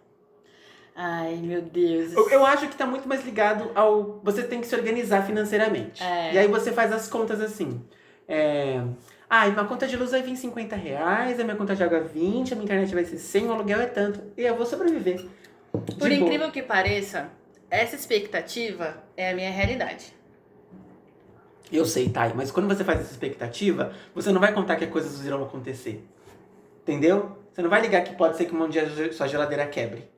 [0.96, 2.14] Ai, meu Deus.
[2.14, 4.22] Eu, eu acho que tá muito mais ligado ao.
[4.24, 6.02] Você tem que se organizar financeiramente.
[6.04, 6.34] É.
[6.34, 7.84] E aí você faz as contas assim.
[8.28, 8.82] É.
[9.34, 12.52] Ah, minha conta de luz vai vir 50 reais, a minha conta de água 20,
[12.52, 14.22] a minha internet vai ser 100, o aluguel é tanto.
[14.36, 15.20] E eu vou sobreviver.
[15.20, 16.14] De Por boa.
[16.14, 17.30] incrível que pareça,
[17.70, 20.14] essa expectativa é a minha realidade.
[21.72, 24.92] Eu sei, Thay, mas quando você faz essa expectativa, você não vai contar que as
[24.92, 26.06] coisas irão acontecer.
[26.82, 27.38] Entendeu?
[27.54, 30.12] Você não vai ligar que pode ser que um dia sua geladeira quebre.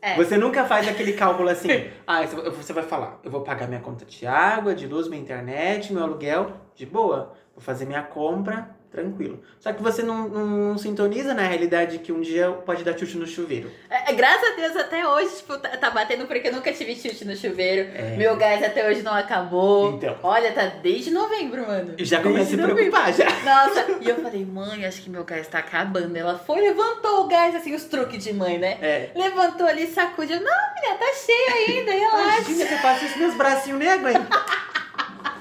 [0.00, 0.14] É.
[0.14, 1.68] Você nunca faz aquele cálculo assim.
[2.06, 5.92] ah, você vai falar, eu vou pagar minha conta de água, de luz, minha internet,
[5.92, 7.36] meu aluguel, de boa.
[7.58, 9.42] Vou fazer minha compra, tranquilo.
[9.58, 13.16] Só que você não, não, não sintoniza na realidade que um dia pode dar chute
[13.16, 13.68] no chuveiro.
[13.90, 16.94] É, é, graças a Deus, até hoje, tipo, tá, tá batendo porque eu nunca tive
[16.94, 17.90] chute no chuveiro.
[17.92, 18.14] É.
[18.16, 19.94] Meu gás até hoje não acabou.
[19.94, 20.16] Então.
[20.22, 21.94] Olha, tá desde novembro, mano.
[21.98, 23.26] E já começa a se preocupar já.
[23.26, 26.16] Nossa, e eu falei, mãe, acho que meu gás tá acabando.
[26.16, 28.78] Ela foi, levantou o gás, assim, os truques de mãe, né?
[28.80, 29.10] É.
[29.16, 30.36] Levantou ali, sacudiu.
[30.36, 32.52] Não, filha, tá cheio ainda, relaxa.
[32.52, 34.28] Imagina, você passa isso, meus bracinhos nem aguentam.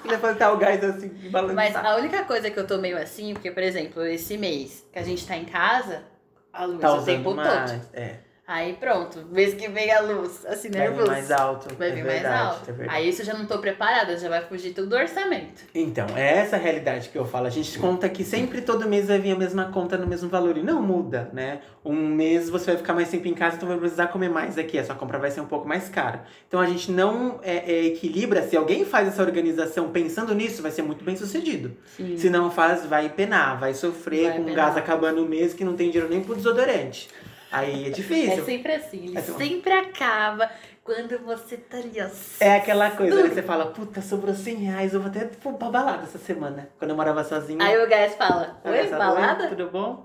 [0.08, 1.56] Levantar o gás assim e balançar.
[1.56, 5.00] Mas a única coisa que eu tô meio assim, porque, por exemplo, esse mês que
[5.00, 6.04] a gente tá em casa,
[6.52, 7.56] a luz tá o tempo usando todo.
[7.56, 7.94] mais.
[7.94, 8.27] É.
[8.48, 11.12] Aí pronto, mês que vem a luz, assim, Vai vir nervoso.
[11.12, 11.76] mais alto.
[11.76, 12.82] Vai é vir verdade, mais alto.
[12.82, 12.86] É.
[12.88, 15.64] Aí isso eu já não tô preparada, já vai fugir tudo do orçamento.
[15.76, 17.48] Então, é essa a realidade que eu falo.
[17.48, 20.58] A gente conta que sempre todo mês vai vir a mesma conta no mesmo valor.
[20.58, 21.60] E não muda, né?
[21.84, 24.80] Um mês você vai ficar mais tempo em casa, então vai precisar comer mais aqui.
[24.80, 26.24] A sua compra vai ser um pouco mais cara.
[26.48, 28.44] Então a gente não é, é, equilibra.
[28.44, 31.76] Se alguém faz essa organização pensando nisso, vai ser muito bem sucedido.
[31.98, 32.16] Sim.
[32.16, 34.68] Se não faz, vai penar, vai sofrer Vai com o penar.
[34.68, 37.10] gás acabando o mês que não tem dinheiro nem pro desodorante.
[37.52, 38.46] Aí é É difícil.
[38.46, 39.38] sempre assim, ele É assim.
[39.38, 40.50] sempre acaba
[40.84, 42.08] quando você tá ali, ó.
[42.40, 43.34] É aquela coisa, duro.
[43.34, 46.70] Você fala, puta, sobrou 100 reais, eu vou até pra balada essa semana.
[46.78, 47.64] Quando eu morava sozinha.
[47.64, 49.44] Aí o gás fala, oi, balada?
[49.44, 50.02] "Oi, Tudo bom?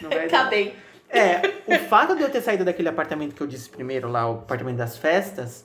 [0.00, 0.24] Não vai.
[0.26, 0.74] Acabei.
[1.08, 4.34] É, o fato de eu ter saído daquele apartamento que eu disse primeiro lá, o
[4.38, 5.64] apartamento das festas,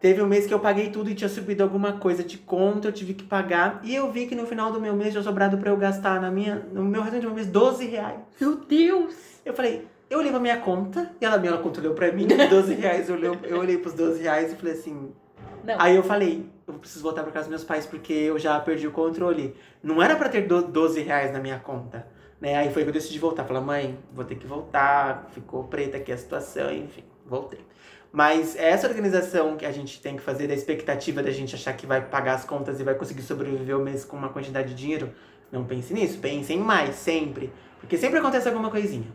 [0.00, 2.92] teve um mês que eu paguei tudo e tinha subido alguma coisa de conta, eu
[2.92, 3.80] tive que pagar.
[3.84, 6.30] E eu vi que no final do meu mês tinha sobrado pra eu gastar na
[6.30, 8.18] minha, no meu restante do meu mês 12 reais.
[8.40, 9.14] Meu Deus!
[9.44, 12.74] Eu falei, eu olhei pra minha conta, e ela, minha conta olhou pra mim, 12
[12.74, 15.12] reais, eu olhei, eu olhei pros 12 reais e falei assim.
[15.64, 15.76] Não.
[15.80, 18.86] Aí eu falei, eu preciso voltar pra casa dos meus pais porque eu já perdi
[18.86, 19.54] o controle.
[19.82, 22.06] Não era pra ter do- 12 reais na minha conta.
[22.40, 22.56] Né?
[22.56, 23.44] Aí foi que eu decidi voltar.
[23.44, 27.60] Falei, mãe, vou ter que voltar, ficou preta aqui a situação, enfim, voltei.
[28.10, 31.86] Mas essa organização que a gente tem que fazer, da expectativa da gente achar que
[31.86, 35.12] vai pagar as contas e vai conseguir sobreviver o mês com uma quantidade de dinheiro,
[35.50, 37.52] não pense nisso, pense em mais, sempre.
[37.80, 39.06] Porque sempre acontece alguma coisinha.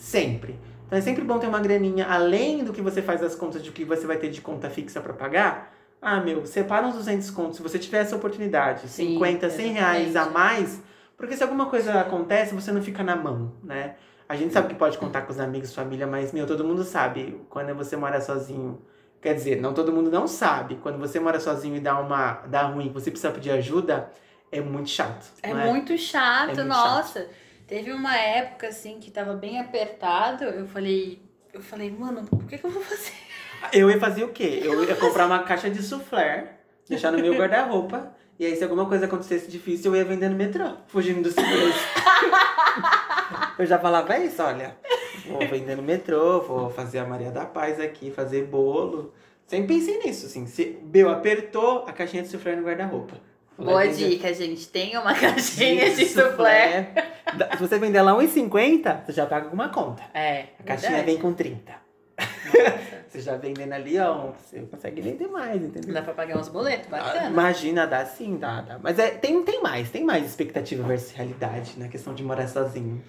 [0.00, 0.58] Sempre.
[0.86, 3.70] Então é sempre bom ter uma graninha, além do que você faz as contas de
[3.70, 5.72] que você vai ter de conta fixa pra pagar.
[6.00, 7.58] Ah, meu, separa uns 200 contos.
[7.58, 10.34] Se você tiver essa oportunidade, Sim, 50, 100 reais a exatamente.
[10.34, 10.82] mais,
[11.18, 13.96] porque se alguma coisa acontece, você não fica na mão, né?
[14.26, 17.38] A gente sabe que pode contar com os amigos, família, mas, meu, todo mundo sabe
[17.50, 18.80] quando você mora sozinho.
[19.20, 20.76] Quer dizer, não todo mundo não sabe.
[20.76, 24.10] Quando você mora sozinho e dá uma dá ruim, você precisa pedir ajuda,
[24.50, 25.26] é muito chato.
[25.42, 27.28] É não muito chato, É muito nossa.
[27.70, 30.42] Teve uma época assim que tava bem apertado.
[30.42, 31.22] Eu falei,
[31.54, 33.12] eu falei, mano, o que, que eu vou fazer?
[33.72, 34.60] Eu ia fazer o quê?
[34.64, 36.54] Eu ia comprar uma caixa de soufflé,
[36.88, 40.34] deixar no meu guarda-roupa, e aí se alguma coisa acontecesse difícil, eu ia vender no
[40.34, 41.78] metrô, fugindo do segurança.
[43.58, 44.78] eu já falava é isso, olha,
[45.26, 49.12] vou vender no metrô, vou fazer a Maria da Paz aqui, fazer bolo.
[49.46, 53.29] Sempre pensei nisso, assim, se meu apertou, a caixinha de soufflé no guarda-roupa.
[53.64, 54.66] Boa dica, gente.
[54.68, 56.92] Tem uma caixinha de soufflé.
[57.52, 60.02] Se você vender ela 1,50, você já paga alguma conta.
[60.14, 60.46] É.
[60.58, 61.12] A caixinha verdade.
[61.12, 61.72] vem com 30.
[63.10, 65.92] Você já vendendo ali, ó, você consegue vender mais, entendeu?
[65.92, 67.28] Dá pra pagar uns boletos, Ah, bacana.
[67.28, 68.78] Imagina, dá sim, dá, dá.
[68.80, 73.02] Mas é, tem, tem mais, tem mais expectativa versus realidade na questão de morar sozinho.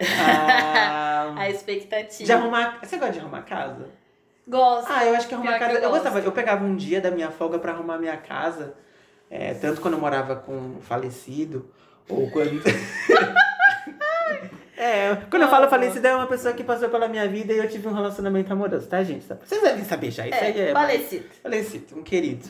[0.02, 2.24] Ah, A expectativa.
[2.24, 2.78] de arrumar.
[2.82, 3.88] Você gosta de arrumar casa?
[4.48, 4.90] Gosto.
[4.90, 5.78] Ah, eu acho que arrumar Pior que casa.
[5.78, 6.18] eu Eu, gostava.
[6.20, 8.74] Eu pegava um dia da minha folga pra arrumar minha casa.
[9.30, 11.70] É, tanto quando eu morava com um falecido,
[12.08, 12.60] ou quando.
[14.80, 17.68] É, quando eu falo falecido, é uma pessoa que passou pela minha vida e eu
[17.68, 19.26] tive um relacionamento amoroso, tá, gente?
[19.26, 20.26] Vocês devem saber já.
[20.26, 20.72] Isso aí é, é.
[20.72, 21.24] falecido.
[21.42, 22.48] Falecido, um querido.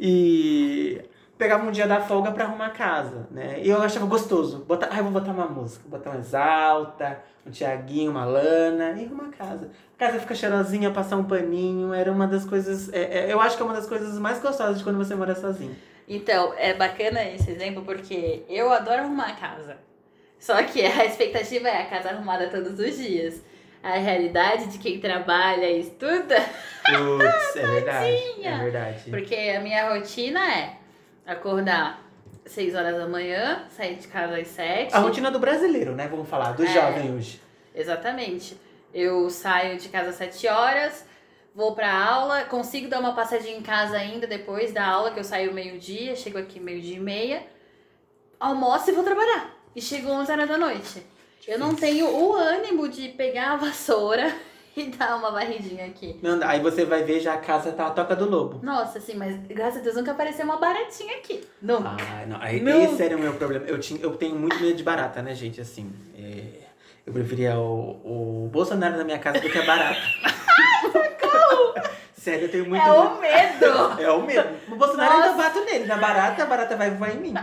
[0.00, 1.02] E
[1.36, 3.60] pegava um dia da folga pra arrumar a casa, né?
[3.62, 4.64] E eu achava gostoso.
[4.66, 5.84] Botar, ah, eu vou botar uma música.
[5.86, 9.70] Botar uma exalta, um Tiaguinho, uma lana e arrumar a casa.
[9.94, 11.92] A casa fica cheirosinha, passar um paninho.
[11.92, 12.90] Era uma das coisas.
[12.94, 15.34] é, é, eu acho que é uma das coisas mais gostosas de quando você mora
[15.34, 15.76] sozinho.
[16.08, 19.76] Então, é bacana esse exemplo porque eu adoro arrumar a casa.
[20.38, 23.42] Só que a expectativa é a casa arrumada todos os dias.
[23.82, 26.36] A realidade de quem trabalha e estuda,
[26.84, 28.42] Putz, é verdade.
[28.42, 29.10] É verdade.
[29.10, 30.76] porque a minha rotina é
[31.26, 32.02] acordar
[32.46, 34.94] 6 horas da manhã, sair de casa às 7.
[34.94, 36.08] A rotina do brasileiro, né?
[36.08, 36.66] Vamos falar, do É.
[36.68, 37.40] jovem hoje.
[37.74, 38.56] Exatamente.
[38.92, 41.04] Eu saio de casa às 7 horas,
[41.58, 45.24] vou pra aula, consigo dar uma passadinha em casa ainda depois da aula, que eu
[45.24, 47.42] saio meio-dia, chego aqui meio-dia e meia,
[48.38, 49.56] almoço e vou trabalhar.
[49.74, 51.02] E chego 11 horas da noite.
[51.48, 54.32] Eu não tenho o ânimo de pegar a vassoura
[54.76, 56.20] e dar uma varridinha aqui.
[56.22, 58.60] Não, aí você vai ver já a casa tá a toca do lobo.
[58.64, 61.44] Nossa, assim, mas graças a Deus nunca apareceu uma baratinha aqui.
[61.60, 61.88] Nunca.
[61.88, 62.40] Ah, não.
[62.40, 62.62] Aí.
[62.84, 63.66] Esse era o meu problema.
[63.66, 65.60] Eu, tinha, eu tenho muito medo de barata, né, gente?
[65.60, 66.67] Assim, é,
[67.08, 69.98] eu preferia o, o Bolsonaro na minha casa do que a barata.
[72.12, 73.00] Sério, eu tenho muito é medo.
[73.00, 73.68] o medo!
[73.98, 74.48] É o medo.
[74.70, 75.30] O Bolsonaro Nossa.
[75.30, 75.86] ainda bato nele.
[75.86, 77.34] Na barata, a barata vai voar em mim.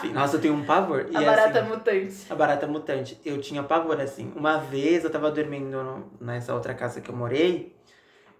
[0.00, 1.06] Sim, nossa, eu tenho um pavor.
[1.08, 2.16] E a barata assim, mutante.
[2.28, 3.20] a barata mutante.
[3.24, 4.32] Eu tinha pavor, assim.
[4.34, 7.72] Uma vez eu tava dormindo nessa outra casa que eu morei.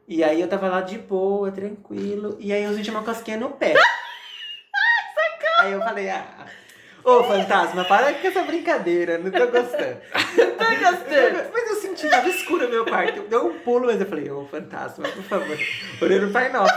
[0.08, 2.36] E aí eu tava lá de boa, tranquilo.
[2.40, 3.74] E aí eu senti uma cosquinha no pé.
[5.60, 6.46] aí eu falei, ah.
[7.04, 10.00] Ô, fantasma, para com essa brincadeira, não tô gostando.
[10.34, 11.50] Tô gostando.
[11.52, 13.22] Mas eu senti, tava escuro o meu quarto.
[13.28, 15.58] Deu um pulo, mas eu falei, ô, fantasma, por favor.
[16.00, 16.72] Orei no Pai Nosso.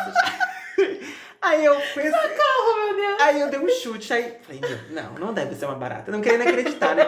[1.41, 2.11] Aí eu pensei.
[2.11, 3.21] meu Deus.
[3.21, 6.11] Aí eu dei um chute, aí falei, não, não deve ser uma barata.
[6.11, 7.05] Não querendo acreditar, né?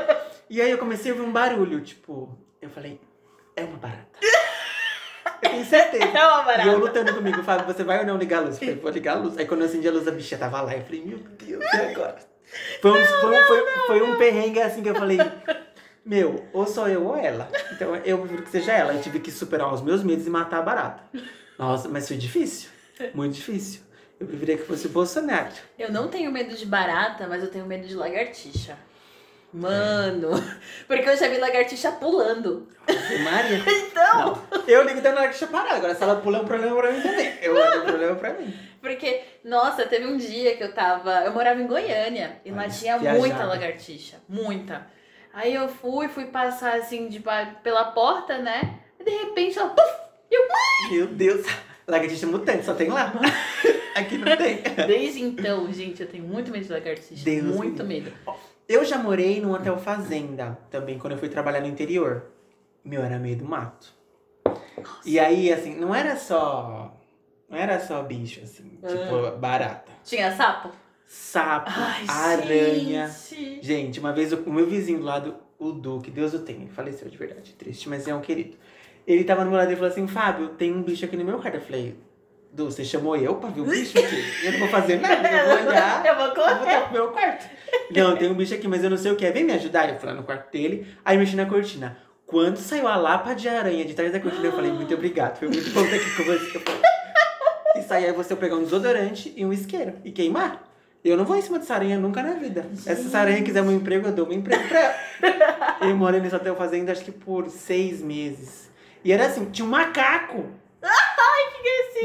[0.50, 3.02] E aí eu comecei a ouvir um barulho, tipo, eu falei,
[3.56, 4.08] é uma barata.
[5.42, 6.06] Eu tenho certeza.
[6.06, 6.78] É uma E eu barata.
[6.78, 8.54] lutando comigo, Fábio, você vai ou não ligar a luz?
[8.56, 9.38] Eu falei, vou ligar a luz.
[9.38, 10.74] Aí quando eu acendi a luz, a bicha tava lá.
[10.76, 12.18] Eu falei, meu Deus, e agora?
[12.82, 15.18] Foi um, foi, um- foi, foi um perrengue assim que eu falei,
[16.06, 17.50] meu, ou sou eu ou ela.
[17.74, 18.94] Então eu prefiro que seja ela.
[18.94, 21.04] Eu tive que superar os meus medos e matar a barata.
[21.58, 22.70] Nossa, mas foi difícil.
[23.14, 23.82] Muito difícil.
[24.20, 25.50] Eu preferia que fosse o Bolsonaro.
[25.78, 28.78] Eu não tenho medo de barata, mas eu tenho medo de lagartixa.
[29.52, 30.32] Mano,
[30.88, 32.68] porque eu já vi lagartixa pulando.
[33.24, 33.64] Maria.
[33.90, 35.76] Então, Não, eu ligo que deixa parar.
[35.76, 37.34] Agora, se ela pula, é um problema pra mim também.
[37.42, 38.54] Eu é um problema pra mim.
[38.82, 41.12] porque, nossa, teve um dia que eu tava.
[41.26, 43.20] Eu morava em Goiânia e lá tinha viajada.
[43.20, 44.18] muita lagartixa.
[44.30, 44.88] Muita.
[45.34, 47.22] Aí eu fui, fui passar assim de,
[47.62, 48.80] pela porta, né?
[49.00, 49.70] E de repente ela.
[49.70, 50.10] Puf!
[50.92, 51.46] Meu Deus.
[51.88, 53.14] Lagartixa mutante, só tem lá.
[53.96, 54.62] Aqui não tem.
[54.88, 57.26] Desde então, gente, eu tenho muito medo de lagartixa.
[57.26, 58.14] Deus muito me medo.
[58.70, 62.26] Eu já morei num hotel fazenda também, quando eu fui trabalhar no interior.
[62.86, 63.92] Meu, era meio do mato.
[65.04, 66.96] E aí, assim, não era só.
[67.50, 69.92] Não era só bicho, assim, tipo, barata.
[70.04, 70.70] Tinha sapo?
[71.08, 73.08] Sapo, Ai, aranha.
[73.08, 73.66] gente.
[73.66, 76.62] Gente, uma vez o, o meu vizinho do lado, o Du, que Deus o tenha,
[76.62, 78.56] ele faleceu de verdade, triste, mas é um querido.
[79.08, 81.40] Ele tava no meu lado e falou assim: Fábio, tem um bicho aqui no meu
[81.40, 81.56] quarto.
[81.56, 81.98] Eu falei:
[82.52, 84.24] Du, você chamou eu pra ver o bicho aqui?
[84.44, 86.04] Eu não vou fazer nada, eu vou olhar.
[86.06, 86.56] Eu vou Eu vou correr.
[86.60, 87.50] voltar pro meu quarto.
[87.96, 89.32] Não, tem um bicho aqui, mas eu não sei o que é.
[89.32, 89.88] Vem me ajudar.
[89.90, 91.98] Eu fui lá no quarto dele, aí mexi na cortina.
[92.26, 95.38] Quando saiu a lapa de aranha de trás da cortina, eu falei, muito obrigado.
[95.38, 96.60] Foi muito bom estar aqui com você.
[96.60, 96.82] Falei,
[97.78, 100.64] Isso aí você pegar um desodorante e um isqueiro e queimar.
[101.04, 102.66] Eu não vou em cima dessa aranha nunca na vida.
[102.76, 104.96] Se essa aranha quiser um emprego, eu dou um emprego pra ela.
[105.82, 108.70] Eu morei nesse hotel fazenda acho que por seis meses.
[109.04, 110.46] E era assim, tinha um macaco.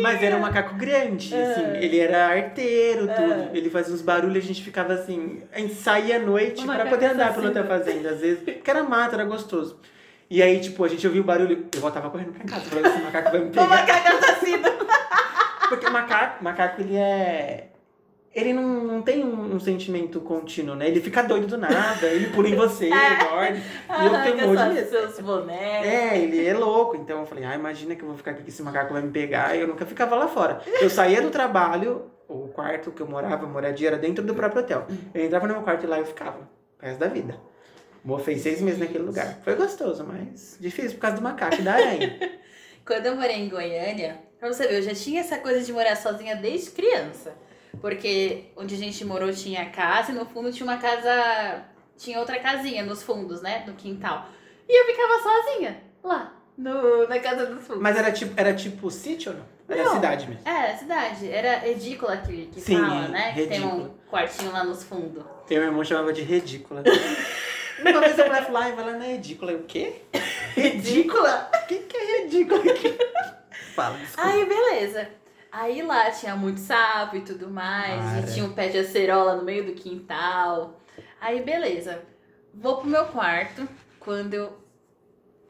[0.00, 1.50] Mas era um macaco grande, Ah.
[1.52, 1.76] assim.
[1.84, 3.32] Ele era arteiro, tudo.
[3.32, 3.48] Ah.
[3.56, 5.42] Ele fazia uns barulhos, a gente ficava assim.
[5.52, 7.48] A gente saía à noite O pra macaco poder andar assassino.
[7.48, 8.42] hotel fazenda, às vezes.
[8.42, 9.78] Porque era mato, era gostoso.
[10.28, 12.98] E aí, tipo, a gente ouvia o barulho, eu voltava correndo pra casa, falando esse
[13.02, 13.66] macaco vai me O pegar.
[13.68, 14.68] macaco assassino.
[15.68, 17.68] Porque o macaco, o macaco, ele é.
[18.34, 20.88] Ele não, não tem um, um sentimento contínuo, né?
[20.88, 22.94] Ele fica doido do nada, ele pula em você, ele
[23.30, 23.62] morde.
[23.62, 25.86] E eu tenho um monte de seus bonecos.
[25.86, 26.96] É, ele é louco.
[26.96, 29.12] Então eu falei, ah, imagina que eu vou ficar aqui que esse macaco vai me
[29.12, 29.56] pegar.
[29.56, 30.60] E eu nunca ficava lá fora.
[30.80, 34.86] Eu saía do trabalho, o quarto que eu morava, moradia, era dentro do próprio hotel.
[35.14, 36.40] Eu entrava no meu quarto e lá eu ficava,
[36.82, 37.38] o resto da vida.
[38.04, 39.38] Mo fez seis meses naquele lugar.
[39.44, 42.18] Foi gostoso, mas difícil por causa do macaco e da aranha.
[42.84, 45.96] Quando eu morei em Goiânia, pra você ver, eu já tinha essa coisa de morar
[45.96, 47.32] sozinha desde criança.
[47.80, 51.64] Porque onde a gente morou tinha casa e no fundo tinha uma casa.
[51.96, 53.64] Tinha outra casinha nos fundos, né?
[53.66, 54.28] No quintal.
[54.68, 57.82] E eu ficava sozinha lá, no, na casa dos fundos.
[57.82, 59.44] mas era tipo, era tipo sítio ou não?
[59.68, 59.94] Era Não.
[59.94, 60.46] cidade mesmo.
[60.46, 61.30] É, a cidade.
[61.30, 63.32] Era edícula que, que Sim, fala, né?
[63.32, 63.94] Que tem um redícula.
[64.10, 65.24] quartinho lá nos fundos.
[65.48, 66.82] Meu irmão chamava de ridícula.
[67.80, 69.52] Uma vez a mulher falou, ai, vai lá na ridícula.
[69.52, 70.02] Eu, o quê?
[70.54, 71.50] Ridícula?
[71.54, 72.96] O que, que é ridícula aqui?
[73.74, 74.28] Fala, desculpa.
[74.30, 75.08] Aí, beleza.
[75.56, 78.02] Aí lá tinha muito sapo e tudo mais.
[78.02, 78.30] Para.
[78.30, 80.80] E tinha um pé de acerola no meio do quintal.
[81.20, 82.02] Aí, beleza.
[82.52, 83.68] Vou pro meu quarto.
[84.00, 84.58] Quando eu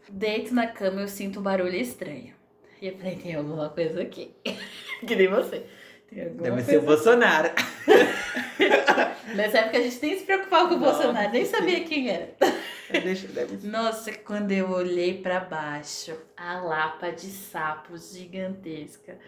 [0.07, 2.35] deito na cama, eu sinto um barulho estranho.
[2.83, 4.35] E eu falei, tem alguma coisa aqui.
[5.07, 5.65] que nem você.
[6.11, 7.51] Tem alguma Deve coisa ser o Bolsonaro.
[9.35, 12.29] Nessa época a gente nem se preocupava com o Não, Bolsonaro, nem sabia quem era.
[12.93, 13.67] Deixa, deve.
[13.67, 19.19] Nossa, quando eu olhei pra baixo, a lapa de sapos gigantesca.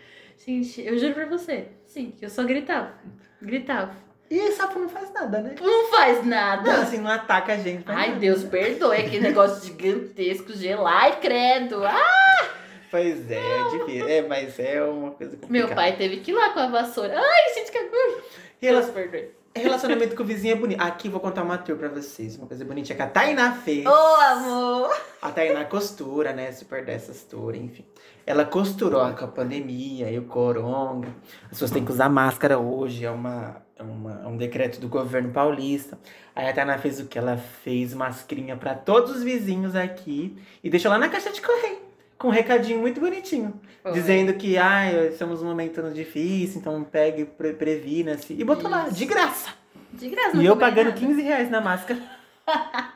[0.45, 2.93] Gente, eu juro pra você, sim, que eu só gritava.
[3.41, 3.95] Gritava.
[4.29, 5.55] E sapo não faz nada, né?
[5.61, 6.83] Não faz Não, nada.
[6.83, 7.85] assim, não ataca a gente.
[7.87, 8.19] Ai, não.
[8.19, 11.05] Deus, perdoe aquele negócio gigantesco, gelar.
[11.05, 11.85] Ai, credo.
[11.85, 12.49] Ah,
[12.91, 14.09] Pois é, é difícil.
[14.09, 15.67] É, mas é uma coisa complicada.
[15.69, 17.15] meu pai teve que ir lá com a vassoura.
[17.21, 18.23] Ai, gente, que agulha.
[18.61, 19.31] Rela- Deus, perdoe.
[19.63, 20.81] Relacionamento com o vizinho é bonito.
[20.81, 22.37] Aqui vou contar uma tour pra vocês.
[22.37, 23.87] Uma coisa bonitinha que a Tainá fez.
[23.87, 24.91] Ô, amor.
[25.23, 26.53] A Tainá costura, né?
[26.53, 27.85] Super dessas tours, enfim.
[28.27, 31.09] Ela costurou com a pandemia e o coronga.
[31.45, 33.05] As pessoas têm que usar máscara hoje.
[33.05, 35.99] É, uma, é, uma, é um decreto do governo paulista.
[36.35, 37.19] Aí a Tainá fez o que?
[37.19, 41.86] Ela fez mascarinha pra todos os vizinhos aqui e deixou lá na caixa de correio.
[42.19, 43.61] Com um recadinho muito bonitinho.
[43.83, 43.93] Foi.
[43.93, 48.33] Dizendo que, ai, estamos num momento difícil, então pegue, pre previna-se.
[48.33, 48.97] E botou lá, Isso.
[48.97, 49.51] de graça.
[49.93, 50.99] De graça, E eu pagando nada.
[50.99, 52.01] 15 reais na máscara.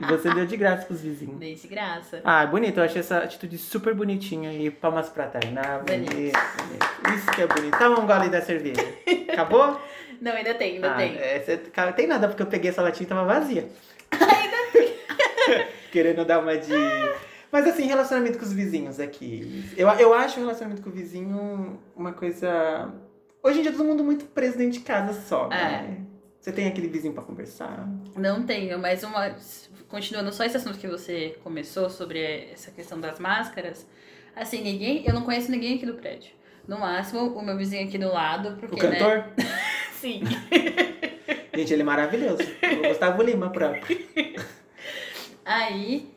[0.00, 1.38] e você deu de graça pros vizinhos.
[1.38, 2.20] Dei de graça.
[2.24, 2.78] Ah, bonito.
[2.78, 4.52] Eu achei essa atitude super bonitinha.
[4.52, 5.78] E palmas pra Tainá.
[5.78, 6.38] Bonito, Bonito.
[7.14, 7.76] Isso que é bonito.
[7.78, 8.83] Toma um gole da cerveja.
[9.33, 9.80] Acabou?
[10.20, 11.16] Não, ainda tem, ainda ah, tem.
[11.16, 13.66] é, cê- cara, tem nada, porque eu peguei essa latinha e tava vazia.
[14.12, 14.94] Ainda tem.
[15.90, 16.70] Querendo dar uma de...
[17.52, 19.64] Mas assim, relacionamento com os vizinhos aqui.
[19.76, 22.92] Eu, eu acho o relacionamento com o vizinho uma coisa...
[23.42, 26.06] Hoje em dia todo mundo muito preso dentro de casa só, né?
[26.40, 27.86] Você tem aquele vizinho pra conversar?
[28.16, 29.36] Não tenho, mas uma.
[29.88, 33.86] Continuando só esse assunto que você começou sobre essa questão das máscaras.
[34.34, 35.04] Assim, ninguém.
[35.06, 36.32] Eu não conheço ninguém aqui do prédio.
[36.66, 38.74] No máximo, o meu vizinho aqui do lado, porque.
[38.74, 39.18] O cantor?
[39.18, 39.34] Né?
[40.00, 40.22] Sim.
[41.54, 42.42] Gente, ele é maravilhoso.
[42.42, 43.98] O Gustavo Lima próprio.
[45.44, 46.10] Aí,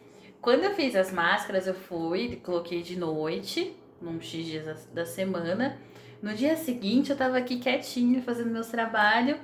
[0.43, 5.05] quando eu fiz as máscaras, eu fui, coloquei de noite, num X dias da, da
[5.05, 5.79] semana.
[6.21, 9.37] No dia seguinte, eu tava aqui quietinha, fazendo meus trabalhos,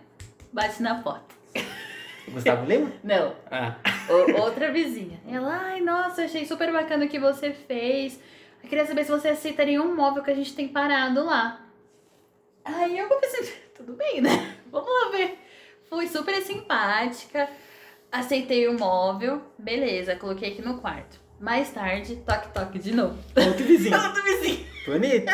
[0.54, 1.34] bate na porta.
[2.30, 2.92] Gustavo Lima?
[3.04, 3.76] Não, Ah.
[4.10, 5.20] O- outra vizinha.
[5.28, 8.20] Ela, ai, nossa, achei super bacana o que você fez.
[8.62, 11.66] Eu queria saber se você aceitaria um móvel que a gente tem parado lá.
[12.64, 14.58] Aí eu pensei, tudo bem, né?
[14.72, 15.40] Vamos lá ver.
[15.90, 17.50] Fui super simpática,
[18.12, 21.20] aceitei o móvel, beleza, coloquei aqui no quarto.
[21.40, 23.18] Mais tarde, toque-toque de novo.
[23.36, 23.96] Outro vizinho.
[24.02, 24.66] Outro vizinho.
[24.86, 25.32] Bonito.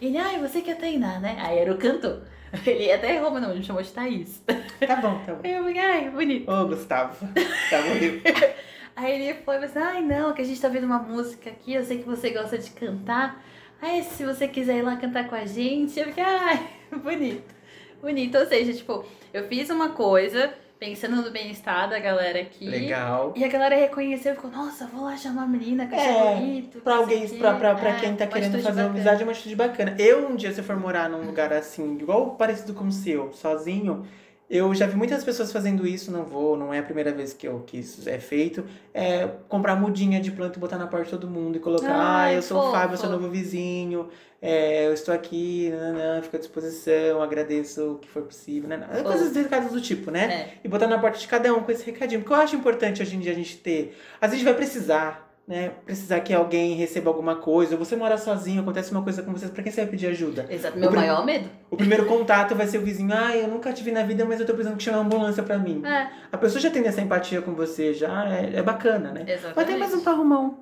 [0.00, 1.36] Ele, ai, você que é Tainá, né?
[1.40, 2.22] Aí era o cantor.
[2.66, 4.42] Ele até errou meu nome, me chamou de Thaís.
[4.86, 5.40] Tá bom, tá bom.
[5.44, 6.50] Eu falei, ai, bonito.
[6.50, 7.26] Ô, Gustavo.
[7.70, 8.22] Tá bonito.
[8.96, 11.50] Aí ele foi e falou assim, ai não, que a gente tá vendo uma música
[11.50, 13.42] aqui, eu sei que você gosta de cantar.
[13.82, 16.64] Aí se você quiser ir lá cantar com a gente, eu fiquei, ai,
[17.02, 17.52] bonito.
[18.00, 18.38] Bonito.
[18.38, 22.66] Ou seja, tipo, eu fiz uma coisa pensando no bem-estar da galera aqui.
[22.68, 23.32] Legal.
[23.34, 26.34] E a galera reconheceu e ficou, nossa, vou lá chamar a menina, que achei É,
[26.34, 26.78] bonito.
[26.80, 28.88] Pra não alguém, pra, pra, pra É, quem tá querendo fazer uma bacana.
[28.90, 29.96] amizade, é uma atitude bacana.
[29.98, 33.32] Eu, um dia, se eu for morar num lugar assim, igual parecido com o seu,
[33.32, 34.04] sozinho,
[34.48, 37.48] eu já vi muitas pessoas fazendo isso, não vou, não é a primeira vez que,
[37.48, 38.64] eu, que isso é feito.
[38.92, 42.16] É comprar mudinha de planta e botar na porta de todo mundo e colocar, ah,
[42.24, 42.72] Ai, eu sou o fofo.
[42.72, 44.08] Fábio, eu sou novo vizinho,
[44.42, 48.76] é, eu estou aqui, nananã, fico à disposição, agradeço o que for possível, né?
[49.02, 50.32] Coisas delicadas do tipo, né?
[50.32, 50.58] É.
[50.62, 52.20] e botar na porta de cada um com esse recadinho.
[52.20, 53.96] Porque eu acho importante hoje em dia a gente ter.
[54.20, 55.72] Às vezes a gente vai precisar, né?
[55.84, 57.74] Precisar que alguém receba alguma coisa.
[57.74, 60.46] Ou você mora sozinho, acontece uma coisa com você, pra quem você vai pedir ajuda?
[60.48, 61.48] Exato, meu maior medo.
[61.70, 63.12] O primeiro contato vai ser o vizinho.
[63.12, 65.42] Ah, eu nunca te vi na vida, mas eu tô precisando que chame uma ambulância
[65.42, 65.82] pra mim.
[65.84, 69.24] É, A pessoa já tem essa empatia com você, já é, é bacana, né?
[69.26, 69.56] exatamente.
[69.56, 70.54] Mas tem mais um pra arrumar um,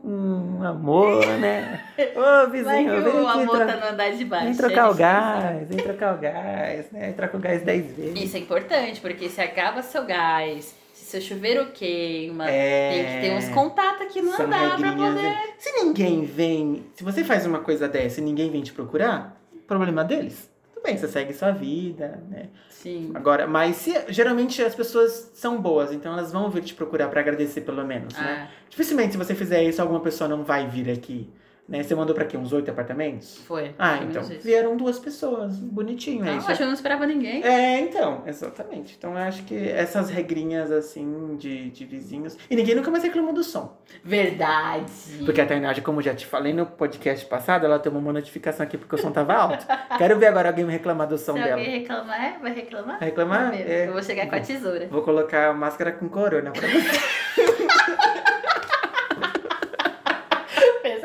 [0.58, 1.80] um amor, né?
[2.16, 4.44] Ô, vizinho, vem o amor tá no andar de baixo.
[4.46, 7.00] vem é trocar o gás, vem trocar o gás, né?
[7.06, 8.22] Vem trocar o gás 10 vezes.
[8.24, 10.74] Isso é importante, porque se acaba seu gás,
[11.12, 12.90] seu chuveiro queima, É.
[12.90, 15.12] tem que ter uns contatos aqui no São andar pra poder.
[15.12, 15.42] né?
[15.58, 16.84] Se ninguém vem.
[16.94, 20.50] Se você faz uma coisa dessa e ninguém vem te procurar, problema deles.
[20.74, 22.48] Tudo bem, você segue sua vida, né?
[22.68, 23.12] Sim.
[23.14, 27.20] Agora, mas se, geralmente as pessoas são boas, então elas vão vir te procurar pra
[27.20, 28.48] agradecer pelo menos, né?
[28.50, 31.28] Ah, Dificilmente se você fizer isso, alguma pessoa não vai vir aqui.
[31.68, 31.82] Né?
[31.82, 32.36] Você mandou pra quê?
[32.36, 33.38] Uns oito apartamentos?
[33.46, 33.74] foi.
[33.78, 34.22] Ah, então.
[34.22, 34.40] isso.
[34.42, 35.56] Vieram duas pessoas.
[35.58, 36.48] Bonitinho, é isso.
[36.48, 37.42] acho que eu não esperava ninguém.
[37.44, 38.96] É, então, exatamente.
[38.98, 42.36] Então eu acho que essas regrinhas assim de, de vizinhos.
[42.50, 43.78] E ninguém nunca mais reclamou do som.
[44.04, 44.84] Verdade.
[45.24, 48.76] Porque a Tainá, como já te falei no podcast passado, ela tomou uma notificação aqui
[48.76, 49.64] porque o som tava alto.
[49.98, 51.52] Quero ver agora alguém me reclamar do som Se dela.
[51.56, 52.98] alguém reclamar, vai reclamar?
[52.98, 53.54] Vai reclamar?
[53.54, 53.86] É.
[53.88, 54.88] Eu vou chegar com a tesoura.
[54.88, 57.42] Vou colocar máscara com corona pra você.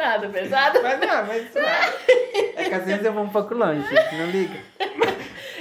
[0.08, 0.80] pesado, pesado.
[0.82, 2.54] Mas não, mas suave.
[2.56, 4.60] É que às vezes eu vou um pouco longe, não liga.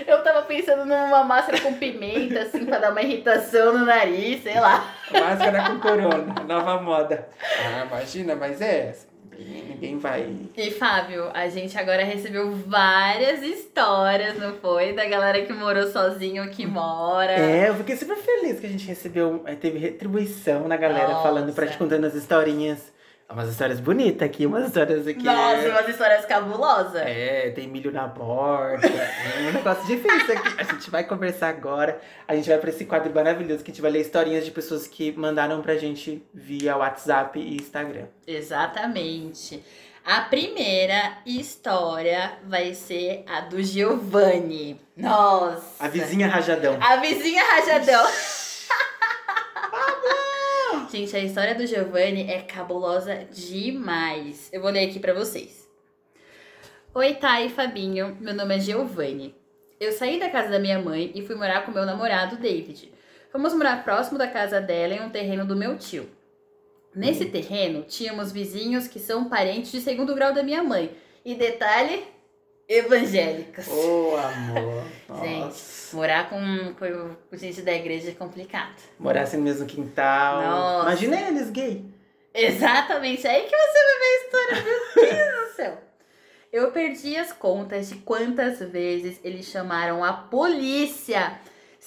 [0.06, 4.58] Eu tava pensando numa máscara com pimenta, assim, pra dar uma irritação no nariz, sei
[4.60, 4.94] lá.
[5.10, 7.28] Máscara com corona, nova moda.
[7.58, 8.94] Ah, imagina, mas é.
[9.38, 10.34] Ninguém, ninguém vai.
[10.56, 14.94] E Fábio, a gente agora recebeu várias histórias, não foi?
[14.94, 17.32] Da galera que morou sozinho, que mora.
[17.32, 21.22] É, eu fiquei super feliz que a gente recebeu, eh, teve retribuição na galera Nossa.
[21.22, 22.95] falando pra gente contando as historinhas.
[23.28, 25.24] Umas histórias bonitas aqui, umas histórias aqui.
[25.24, 27.02] Nossa, umas histórias cabulosas.
[27.04, 28.86] É, tem milho na porta.
[28.86, 30.54] É um negócio difícil aqui.
[30.56, 32.00] A gente vai conversar agora.
[32.26, 34.86] A gente vai pra esse quadro maravilhoso que a gente vai ler historinhas de pessoas
[34.86, 38.06] que mandaram pra gente via WhatsApp e Instagram.
[38.26, 39.62] Exatamente.
[40.04, 44.80] A primeira história vai ser a do Giovanni.
[44.96, 45.84] Nossa.
[45.84, 46.78] A vizinha rajadão.
[46.80, 48.06] A vizinha rajadão.
[50.90, 54.48] Gente, a história do Giovanni é cabulosa demais.
[54.52, 55.68] Eu vou ler aqui pra vocês.
[56.94, 58.16] Oi, Thay e Fabinho.
[58.20, 59.34] Meu nome é Giovanni.
[59.80, 62.92] Eu saí da casa da minha mãe e fui morar com meu namorado, David.
[63.32, 66.08] Fomos morar próximo da casa dela em um terreno do meu tio.
[66.94, 70.96] Nesse terreno, tínhamos vizinhos que são parentes de segundo grau da minha mãe.
[71.24, 72.04] E detalhe,
[72.68, 73.66] evangélicos.
[73.68, 74.84] Ô, amor.
[75.22, 75.96] Gente, Nossa.
[75.96, 78.74] morar com, com, com gente da igreja é complicado.
[78.98, 80.42] Morar assim no mesmo quintal.
[80.42, 80.88] Nossa.
[80.88, 81.84] Imagina eles gay.
[82.34, 85.78] Exatamente, aí que você vai ver a história, meu Deus do céu.
[86.52, 91.38] Eu perdi as contas de quantas vezes eles chamaram a polícia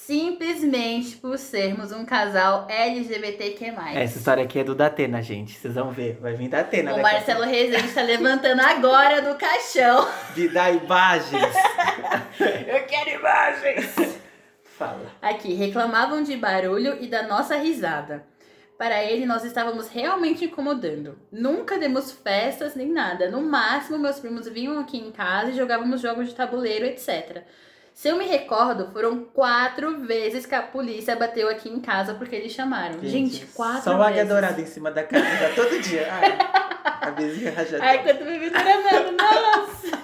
[0.06, 3.74] simplesmente por sermos um casal LGBTQ+.
[3.94, 5.54] Essa história aqui é do Datena, gente.
[5.54, 6.18] Vocês vão ver.
[6.22, 6.96] Vai vir Datena.
[6.96, 10.08] O Marcelo Rezende tá levantando agora do caixão.
[10.34, 11.54] De dar imagens.
[12.40, 14.20] Eu quero imagens.
[14.64, 15.12] Fala.
[15.22, 18.26] Aqui, reclamavam de barulho e da nossa risada.
[18.78, 21.20] Para ele, nós estávamos realmente incomodando.
[21.30, 23.30] Nunca demos festas nem nada.
[23.30, 27.44] No máximo, meus primos vinham aqui em casa e jogávamos jogos de tabuleiro, etc.
[28.00, 32.34] Se eu me recordo, foram quatro vezes que a polícia bateu aqui em casa porque
[32.34, 32.98] eles chamaram.
[33.02, 34.30] Gente, quatro Só o águia vezes.
[34.30, 36.08] dourada em cima da casa todo dia.
[36.10, 36.38] Ai,
[37.02, 37.86] a vizinha rajadão.
[37.86, 39.98] Ai, quando me vi tramando, nossa!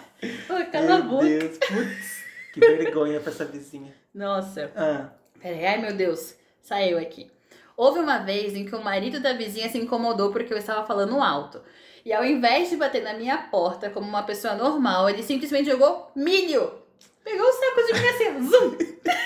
[0.45, 1.23] Pô, cala a Meu boca.
[1.23, 2.23] Deus, putz.
[2.53, 3.95] Que vergonha pra essa vizinha.
[4.13, 4.69] Nossa.
[4.75, 7.31] Ah, Peraí, ai meu Deus, saiu aqui.
[7.77, 11.21] Houve uma vez em que o marido da vizinha se incomodou porque eu estava falando
[11.21, 11.61] alto.
[12.03, 16.11] E ao invés de bater na minha porta como uma pessoa normal, ele simplesmente jogou
[16.13, 16.83] milho.
[17.23, 18.77] Pegou o saco de mim assim, zum!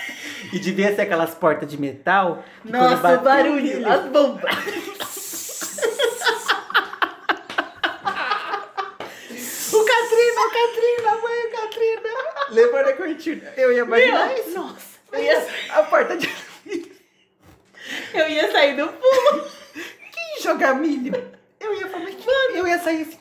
[0.54, 2.44] e devia ser aquelas portas de metal.
[2.64, 4.56] Nossa, bateu o barulho, as bombas.
[9.72, 12.10] O Katrina, o Katrina, a mãe, o Katrina.
[12.52, 13.54] Levou na cortina.
[13.56, 14.56] Eu ia imaginar isso.
[14.56, 16.28] Nossa, eu ia, A porta de
[18.14, 19.48] eu ia sair do pulo.
[19.74, 21.32] Quem jogar milho?
[21.60, 23.19] Eu ia falar, que eu ia sair assim.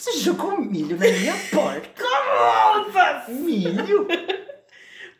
[0.00, 2.02] Você jogou milho na minha porta?
[2.02, 3.24] Nossa!
[3.28, 4.08] Milho?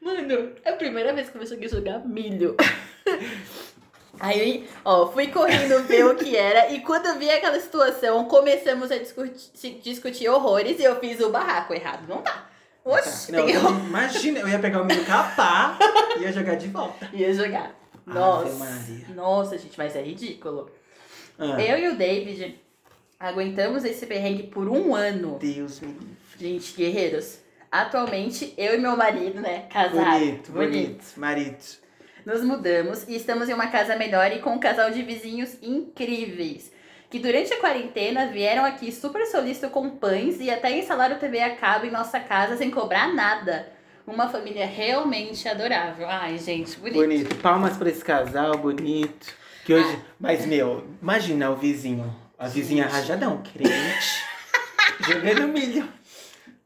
[0.00, 2.56] Mano, é a primeira vez que eu consegui jogar milho.
[4.18, 8.90] Aí, ó, fui correndo ver o que era e quando eu vi aquela situação, começamos
[8.90, 12.06] a discutir, discutir horrores e eu fiz o barraco errado.
[12.08, 12.46] Não dá.
[12.82, 15.78] Oxi, Não, tem eu- imagina, eu ia pegar o milho capar
[16.18, 17.06] e ia jogar de volta.
[17.12, 17.74] Ia jogar.
[18.06, 18.66] Nossa.
[19.14, 20.70] Nossa, gente, mas é ridículo.
[21.38, 22.58] Ah, Eu e o David
[23.20, 25.38] aguentamos esse perrengue por um ano.
[25.38, 26.08] Deus me livre.
[26.38, 27.38] Gente, guerreiros.
[27.70, 30.00] Atualmente, eu e meu marido, né, casados.
[30.00, 31.04] Bonito, bonito.
[31.18, 31.58] Marido.
[32.24, 36.72] Nos mudamos e estamos em uma casa melhor e com um casal de vizinhos incríveis.
[37.10, 41.56] Que durante a quarentena vieram aqui super solícito com pães e até instalaram TV a
[41.56, 43.72] cabo em nossa casa sem cobrar nada.
[44.06, 46.08] Uma família realmente adorável.
[46.08, 47.00] Ai, gente, bonito.
[47.00, 47.36] Bonito.
[47.36, 49.34] Palmas pra esse casal, bonito.
[49.64, 49.98] Que hoje.
[50.18, 52.14] Mas, meu, imagina o vizinho.
[52.40, 54.24] A vizinha rajadão, crente.
[55.06, 55.86] jogando milho.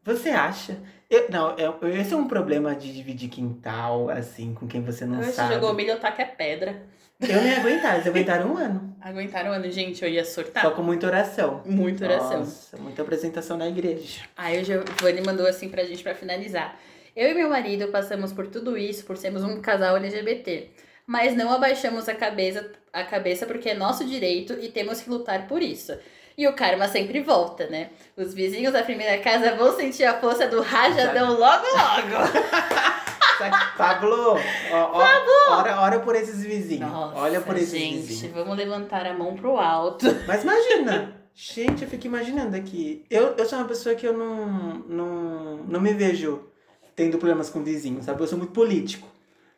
[0.05, 0.79] Você acha?
[1.11, 5.21] Eu, não, eu, esse é um problema de dividir quintal, assim, com quem você não
[5.21, 5.55] Você sabe.
[5.55, 6.81] jogou milho, eu taco é pedra.
[7.21, 8.95] Eu nem ia aguentar, eles aguentaram um ano.
[9.05, 10.63] Aguentaram um ano, gente, eu ia surtar.
[10.63, 11.61] Só com muita oração.
[11.67, 12.39] Muita oração.
[12.39, 14.23] Nossa, muita apresentação na igreja.
[14.37, 16.79] Aí o Giovanni mandou assim pra gente pra finalizar.
[17.17, 20.71] Eu e meu marido passamos por tudo isso por sermos um casal LGBT,
[21.07, 25.47] mas não abaixamos a cabeça, a cabeça porque é nosso direito e temos que lutar
[25.47, 25.97] por isso.
[26.37, 27.91] E o karma sempre volta, né?
[28.17, 33.05] Os vizinhos da primeira casa vão sentir a força do rajadão logo logo.
[33.77, 34.37] Pablo,
[34.73, 36.91] ó, ó, ora, ora por esses vizinhos.
[36.91, 38.35] Nossa, Olha por esses gente, vizinhos.
[38.35, 40.07] vamos levantar a mão pro alto.
[40.27, 43.05] Mas imagina, gente, eu fico imaginando aqui.
[43.11, 44.47] Eu, eu sou uma pessoa que eu não,
[44.89, 46.49] não, não me vejo
[46.95, 48.21] tendo problemas com vizinhos, sabe?
[48.23, 49.09] Eu sou muito político,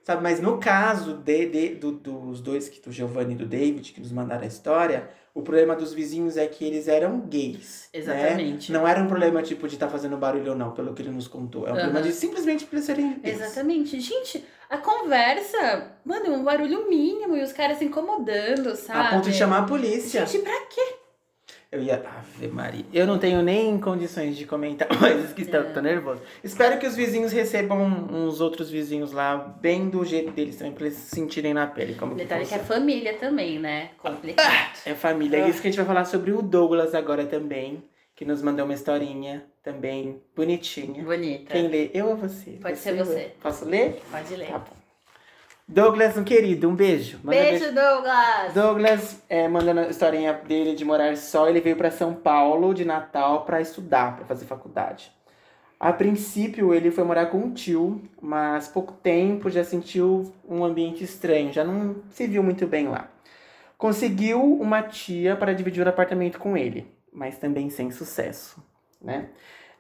[0.07, 0.22] sabe?
[0.22, 4.00] Mas no caso de, de, do, dos dois, que do Giovanni e do David, que
[4.00, 7.88] nos mandaram a história, o problema dos vizinhos é que eles eram gays.
[7.92, 7.98] né?
[7.98, 8.70] Exatamente.
[8.72, 11.26] Não era um problema tipo de estar fazendo barulho ou não, pelo que ele nos
[11.26, 11.66] contou.
[11.66, 11.82] É um Aham.
[11.82, 13.40] problema de simplesmente por serem gays.
[13.40, 14.00] Exatamente.
[14.00, 19.09] Gente, a conversa, mano, um barulho mínimo e os caras se incomodando, sabe?
[19.09, 20.24] A ponto de chamar a polícia.
[20.24, 20.95] Gente, pra quê?
[21.70, 21.96] Eu ia.
[22.06, 22.84] Ave Maria.
[22.92, 25.64] Eu não tenho nem condições de comentar coisas que estão É.
[25.64, 26.22] tô nervoso.
[26.42, 30.86] Espero que os vizinhos recebam uns outros vizinhos lá, bem do jeito deles também, pra
[30.86, 31.94] eles se sentirem na pele.
[31.94, 32.80] Como que Detalhe que é funciona.
[32.80, 33.90] família também, né?
[33.98, 34.78] Complicado.
[34.86, 35.38] É família.
[35.38, 37.82] É isso que a gente vai falar sobre o Douglas agora também,
[38.14, 41.02] que nos mandou uma historinha também bonitinha.
[41.02, 41.52] Bonita.
[41.52, 41.90] Quem lê?
[41.92, 42.52] Eu ou você?
[42.62, 43.32] Pode ser você.
[43.42, 44.00] Posso ler?
[44.10, 44.46] Pode ler.
[44.48, 44.75] Tá bom.
[45.68, 47.18] Douglas, um querido, um beijo.
[47.24, 48.54] Manda Beijo, Douglas!
[48.54, 52.84] Douglas, é, mandando a historinha dele de morar só, ele veio para São Paulo de
[52.84, 55.10] Natal para estudar, para fazer faculdade.
[55.78, 61.02] A princípio, ele foi morar com um tio, mas pouco tempo já sentiu um ambiente
[61.02, 63.08] estranho, já não se viu muito bem lá.
[63.76, 68.64] Conseguiu uma tia para dividir o apartamento com ele, mas também sem sucesso,
[69.02, 69.30] né?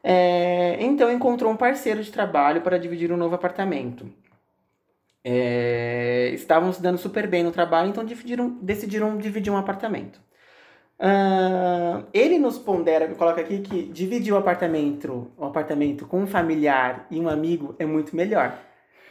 [0.02, 4.06] É, então encontrou um parceiro de trabalho para dividir um novo apartamento.
[5.28, 10.20] É, estavam se dando super bem no trabalho, então dividiram, decidiram dividir um apartamento.
[11.00, 17.08] Ah, ele nos pondera, coloca aqui que dividir o apartamento, o apartamento com um familiar
[17.10, 18.56] e um amigo é muito melhor.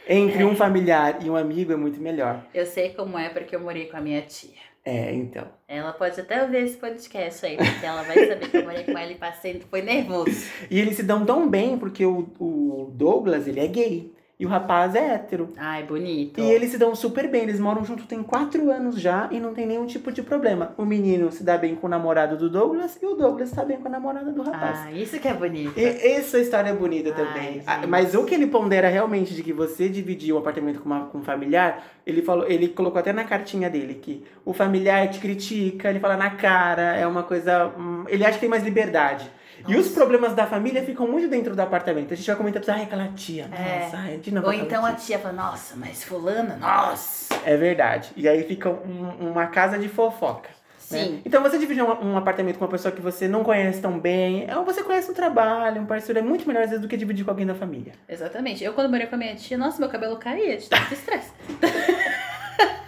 [0.08, 2.46] Entre um familiar e um amigo é muito melhor.
[2.54, 4.64] Eu sei como é porque eu morei com a minha tia.
[4.86, 5.46] É, então.
[5.68, 8.96] Ela pode até ouvir esse podcast aí, porque ela vai saber que eu morei com
[8.96, 10.30] ela e passei, foi nervoso.
[10.70, 14.16] E eles se dão tão bem porque o, o Douglas, ele é gay.
[14.38, 15.48] E o rapaz é hétero.
[15.56, 16.38] Ai, bonito.
[16.38, 19.54] E eles se dão super bem, eles moram junto tem quatro anos já e não
[19.54, 20.74] tem nenhum tipo de problema.
[20.76, 23.78] O menino se dá bem com o namorado do Douglas e o Douglas tá bem
[23.78, 24.80] com a namorada do rapaz.
[24.84, 25.78] Ah, isso que é bonito.
[25.80, 27.52] E essa história é bonita Ai, também.
[27.54, 27.64] gente.
[27.66, 31.06] Ah, Mas o que ele pondera realmente de que você dividir o apartamento com, uma,
[31.06, 35.18] com um familiar, ele falou, ele colocou até na cartinha dele que o familiar te
[35.18, 37.68] critica, ele fala na cara, é uma coisa.
[37.78, 39.30] hum, ele acha que tem mais liberdade.
[39.68, 42.12] E os problemas da família ficam muito dentro do apartamento.
[42.12, 43.84] A gente vai comentar, ai, aquela tia, É.
[43.84, 45.18] nossa, ai, de novo Ou então a tia.
[45.18, 47.34] fala, nossa, mas fulana, nossa.
[47.44, 48.10] É verdade.
[48.16, 50.48] E aí fica um- uma casa de fofoca.
[50.88, 50.98] né?
[51.00, 51.22] Sim.
[51.24, 54.44] Então você dividir um, um apartamento com uma pessoa que você não conhece tão bem,
[54.48, 57.24] é, você conhece um trabalho, um parceiro, é muito melhor às vezes do que dividir
[57.24, 57.92] com alguém da família.
[58.08, 58.62] Exatamente.
[58.62, 61.32] Eu quando morei com a minha tia, nossa, meu cabelo caía de tanto estresse.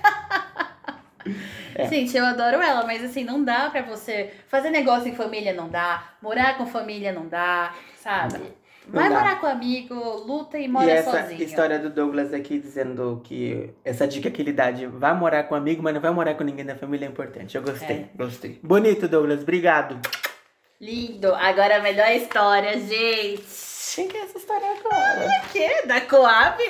[1.79, 1.89] É.
[1.89, 5.69] Gente, eu adoro ela, mas assim, não dá pra você fazer negócio em família, não
[5.69, 6.03] dá.
[6.21, 7.73] Morar com família, não dá,
[8.03, 8.39] sabe?
[8.87, 9.15] Não Vai dá.
[9.17, 11.43] morar com amigo, luta e e mora essa sozinho.
[11.43, 15.55] história do Douglas aqui dizendo que essa dica que ele dá de vá morar com
[15.55, 17.55] amigo, mas não vai morar com ninguém da família é importante.
[17.57, 18.09] Eu gostei, É.
[18.17, 18.59] gostei.
[18.63, 20.01] Bonito, Douglas, obrigado.
[20.81, 21.35] Lindo.
[21.35, 23.45] Agora a melhor história, gente.
[23.95, 25.29] Quem que é essa história agora?
[25.45, 25.83] O quê?
[25.87, 26.63] Da Coab?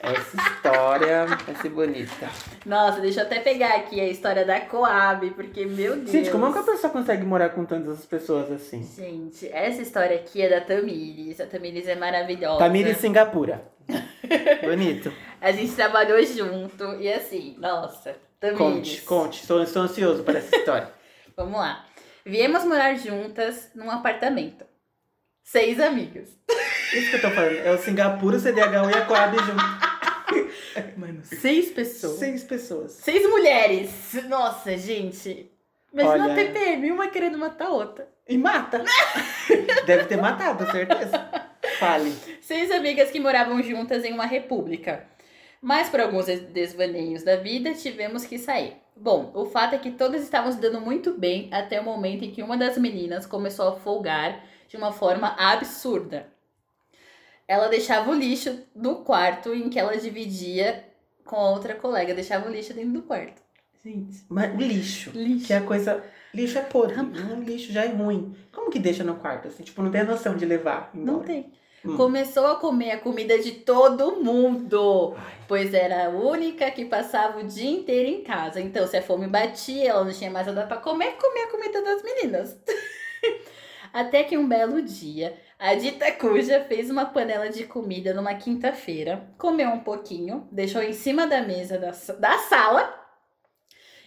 [0.00, 2.30] Essa história vai ser bonita.
[2.64, 6.10] Nossa, deixa eu até pegar aqui a história da Coab, porque, meu Deus.
[6.10, 8.84] Gente, como é que a pessoa consegue morar com tantas pessoas assim?
[8.96, 11.40] Gente, essa história aqui é da Tamires.
[11.40, 12.58] A Tamires é maravilhosa.
[12.58, 13.60] Tamires Singapura.
[14.62, 15.12] Bonito.
[15.40, 18.58] A gente trabalhou junto e assim, nossa, Tamires.
[18.58, 19.40] Conte, conte.
[19.40, 20.92] Estou, estou ansioso para essa história.
[21.36, 21.84] Vamos lá.
[22.24, 24.64] Viemos morar juntas num apartamento.
[25.42, 26.28] Seis amigas.
[26.92, 27.56] Isso que eu tô falando.
[27.56, 29.87] É o Singapura, o CDHU e a Coab junto.
[30.96, 32.18] Mano, Seis pessoas.
[32.18, 32.92] seis pessoas.
[32.92, 33.90] Seis mulheres.
[34.28, 35.50] Nossa, gente.
[35.92, 36.32] Imagina Olha.
[36.32, 38.08] a TPM, uma querendo matar a outra.
[38.28, 38.84] E mata.
[39.86, 41.30] Deve ter matado, certeza.
[41.78, 42.12] Fale.
[42.42, 45.06] Seis amigas que moravam juntas em uma república.
[45.60, 48.76] Mas por alguns des- desvaneios da vida, tivemos que sair.
[48.94, 52.30] Bom, o fato é que todas estavam se dando muito bem até o momento em
[52.32, 56.26] que uma das meninas começou a folgar de uma forma absurda.
[57.48, 60.84] Ela deixava o lixo no quarto em que ela dividia
[61.24, 62.14] com a outra colega.
[62.14, 63.40] Deixava o lixo dentro do quarto.
[63.84, 65.10] Gente, Mas lixo.
[65.14, 65.46] lixo.
[65.46, 66.04] Que é a coisa.
[66.34, 67.00] Lixo é podre.
[67.00, 68.36] Um lixo já é ruim.
[68.52, 69.62] Como que deixa no quarto assim?
[69.62, 70.90] Tipo, não tem a noção de levar.
[70.92, 71.26] Não embora.
[71.26, 71.52] tem.
[71.84, 71.96] Hum.
[71.96, 75.14] Começou a comer a comida de todo mundo.
[75.16, 78.60] Ai, Pois era a única que passava o dia inteiro em casa.
[78.60, 81.80] Então, se a fome batia, ela não tinha mais nada pra comer, comia a comida
[81.80, 82.58] das meninas.
[83.92, 89.28] Até que um belo dia, a dita cuja fez uma panela de comida numa quinta-feira,
[89.36, 92.94] comeu um pouquinho, deixou em cima da mesa da, da sala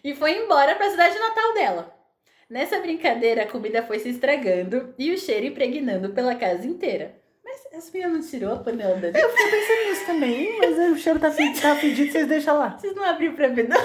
[0.04, 2.02] e foi embora para a cidade natal dela.
[2.50, 7.16] Nessa brincadeira, a comida foi se estragando e o cheiro impregnando pela casa inteira.
[7.44, 10.98] Mas as meninas não tirou a panela da Eu fiquei pensando nisso também, mas o
[10.98, 12.78] cheiro tá, fedido, tá fedido, vocês deixam lá.
[12.78, 13.78] Vocês não abriram pra ver, não?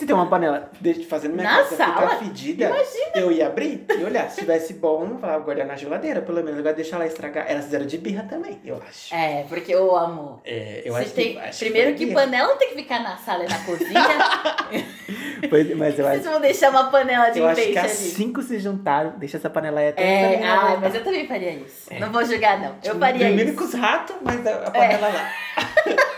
[0.00, 0.70] Se tem uma panela
[1.10, 1.92] fazendo minha Na casa sala?
[2.08, 2.72] ficar fedida,
[3.14, 4.30] eu ia abrir e olhar.
[4.30, 6.58] Se tivesse bom, eu falava, guardar na geladeira, pelo menos.
[6.58, 7.44] Agora deixar lá estragar.
[7.46, 9.14] Elas fizeram de birra também, eu acho.
[9.14, 11.34] É, porque, ô amor, É, eu acho tem...
[11.34, 11.38] que.
[11.38, 12.20] acho primeiro que birra.
[12.22, 13.90] panela não tem que ficar na sala e na cozinha.
[15.50, 17.78] Pois- Mas eu Vocês acho, vão deixar uma panela de eu acho que ali.
[17.78, 20.02] as cinco se juntaram, deixa essa panela aí até
[20.34, 21.92] É, ah, mas eu também faria isso.
[21.92, 21.98] É.
[21.98, 22.68] Não vou julgar, não.
[22.70, 23.58] Eu Tipo, faria Primeiro isso.
[23.58, 25.30] com os ratos, mas a, a panela lá.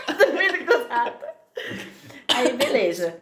[0.17, 1.27] Dormindo com os ratos.
[2.35, 3.15] Aí, beleza.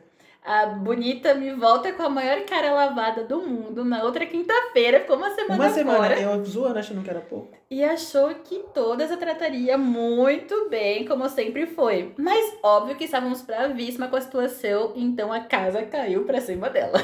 [0.43, 5.01] A bonita me volta com a maior cara lavada do mundo na outra quinta-feira.
[5.01, 6.19] Ficou uma semana Uma semana, fora.
[6.19, 7.55] eu zoando, achando que era pouco.
[7.69, 12.13] E achou que todas a trataria muito bem, como sempre foi.
[12.17, 16.99] Mas óbvio que estávamos bravíssima com a situação, então a casa caiu pra cima dela.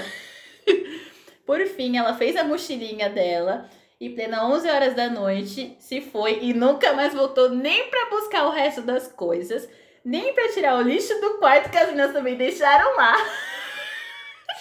[1.46, 3.70] Por fim, ela fez a mochilinha dela
[4.02, 8.46] e plena 11 horas da noite se foi e nunca mais voltou nem pra buscar
[8.48, 9.70] o resto das coisas,
[10.08, 13.16] nem pra tirar o lixo do quarto que as meninas também deixaram lá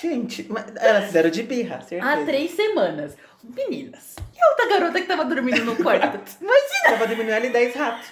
[0.01, 2.13] Gente, elas fizeram de birra, certeza.
[2.13, 3.17] há três semanas.
[3.43, 6.19] Meninas, e outra garota que tava dormindo no quarto?
[6.85, 8.09] Tava diminuindo ali 10 ratos.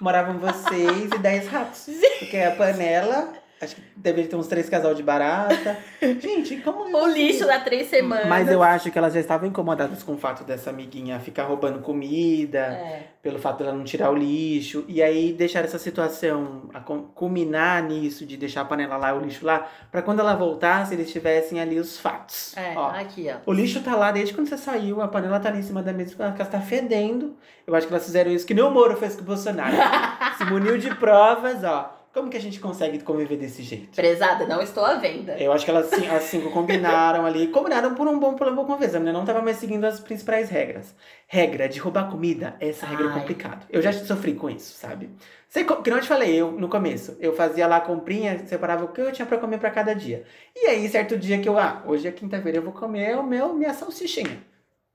[0.00, 1.86] Moravam vocês e 10 ratos.
[2.18, 5.76] Porque a panela, acho que deveria ter uns três casal de barata.
[6.20, 8.26] Gente, como O lixo dá três semanas.
[8.26, 11.78] Mas eu acho que elas já estavam incomodadas com o fato dessa amiguinha ficar roubando
[11.80, 13.02] comida, É.
[13.22, 14.84] pelo fato dela não tirar o lixo.
[14.88, 16.68] E aí deixar essa situação
[17.14, 20.94] culminar nisso, de deixar a panela lá e o lixo lá, pra quando ela voltasse,
[20.94, 22.54] eles tivessem ali os fatos.
[22.56, 23.38] É, Ó, aqui, ó.
[23.50, 25.92] o lixo tá lá desde quando você saiu, a panela tá ali em cima da
[25.92, 27.36] mesa, a casa tá fedendo.
[27.66, 29.74] Eu acho que elas fizeram isso que nem o Moro fez com o Bolsonaro.
[30.36, 32.00] Se muniu de provas, ó.
[32.14, 33.96] Como que a gente consegue conviver desse jeito?
[33.96, 35.36] Prezada, não estou à venda.
[35.36, 37.48] Eu acho que elas assim, as cinco combinaram ali.
[37.48, 38.94] Combinaram por um bom por uma vez.
[38.94, 40.94] A menina não tava mais seguindo as principais regras.
[41.26, 43.18] Regra de roubar comida, essa regra é Ai.
[43.18, 43.66] complicada.
[43.68, 45.10] Eu já sofri com isso, sabe?
[45.82, 47.16] Que não te falei, eu no começo.
[47.18, 50.24] Eu fazia lá a comprinha, separava o que eu tinha pra comer pra cada dia.
[50.54, 53.52] E aí, certo dia que eu, ah, hoje é quinta-feira, eu vou comer o meu,
[53.54, 54.40] minha salsichinha.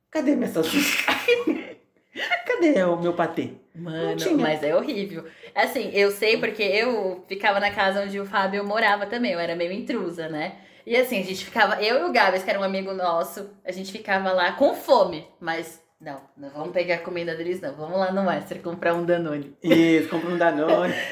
[0.09, 1.11] Cadê minha salsicha?
[2.45, 3.53] Cadê o meu patê?
[3.75, 5.25] Mano, mas é horrível.
[5.55, 9.55] Assim, eu sei porque eu ficava na casa onde o Fábio morava também, eu era
[9.55, 10.57] meio intrusa, né?
[10.85, 13.71] E assim, a gente ficava, eu e o Gabs, que era um amigo nosso, a
[13.71, 17.75] gente ficava lá com fome, mas não, não vamos pegar a comida deles, não.
[17.75, 19.53] Vamos lá no Extra comprar um Danone.
[19.61, 20.93] Isso, compra um Danone.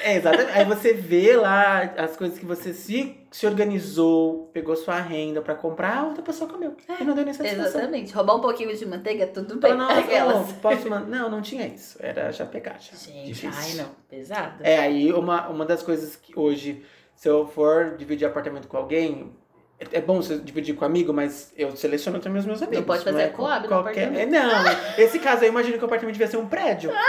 [0.00, 0.52] É, é, exatamente.
[0.52, 5.56] Aí você vê lá as coisas que você se, se organizou, pegou sua renda pra
[5.56, 6.76] comprar, a outra pessoa comeu.
[7.00, 7.66] E não deu nem satisfação.
[7.80, 8.12] Exatamente.
[8.14, 9.74] Roubar um pouquinho de manteiga, tudo bem.
[9.74, 11.98] Não, não, posso man- não, não tinha isso.
[12.00, 12.78] Era já pegar.
[12.80, 12.96] Já.
[12.96, 13.50] Gente, Difícil.
[13.52, 14.62] ai não, pesado.
[14.62, 16.84] É, aí uma, uma das coisas que hoje,
[17.16, 19.32] se eu for dividir apartamento com alguém,
[19.80, 22.84] é, é bom você dividir com amigo, mas eu seleciono também os meus amigos.
[22.86, 24.08] pode fazer é a collab no qualquer...
[24.08, 24.34] apartamento.
[24.34, 24.64] é, Não,
[25.04, 26.90] esse caso eu imagino que o apartamento devia ser um prédio.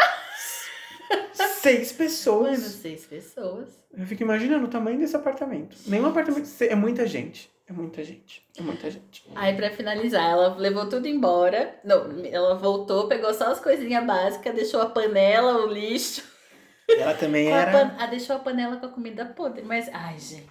[1.62, 2.60] Seis Mano, pessoas.
[2.60, 3.68] seis pessoas.
[3.98, 5.76] Eu fico imaginando o tamanho desse apartamento.
[5.88, 6.48] Nenhum apartamento.
[6.62, 7.50] É muita gente.
[7.68, 8.44] É muita gente.
[8.58, 9.24] É muita gente.
[9.36, 11.76] Aí, pra finalizar, ela levou tudo embora.
[11.84, 16.24] Não, ela voltou, pegou só as coisinhas básicas, deixou a panela, o lixo.
[16.90, 17.72] Ela também Com a era.
[17.72, 19.62] pan- Ah, deixou a panela com a comida podre.
[19.64, 20.48] Mas, ai, gente.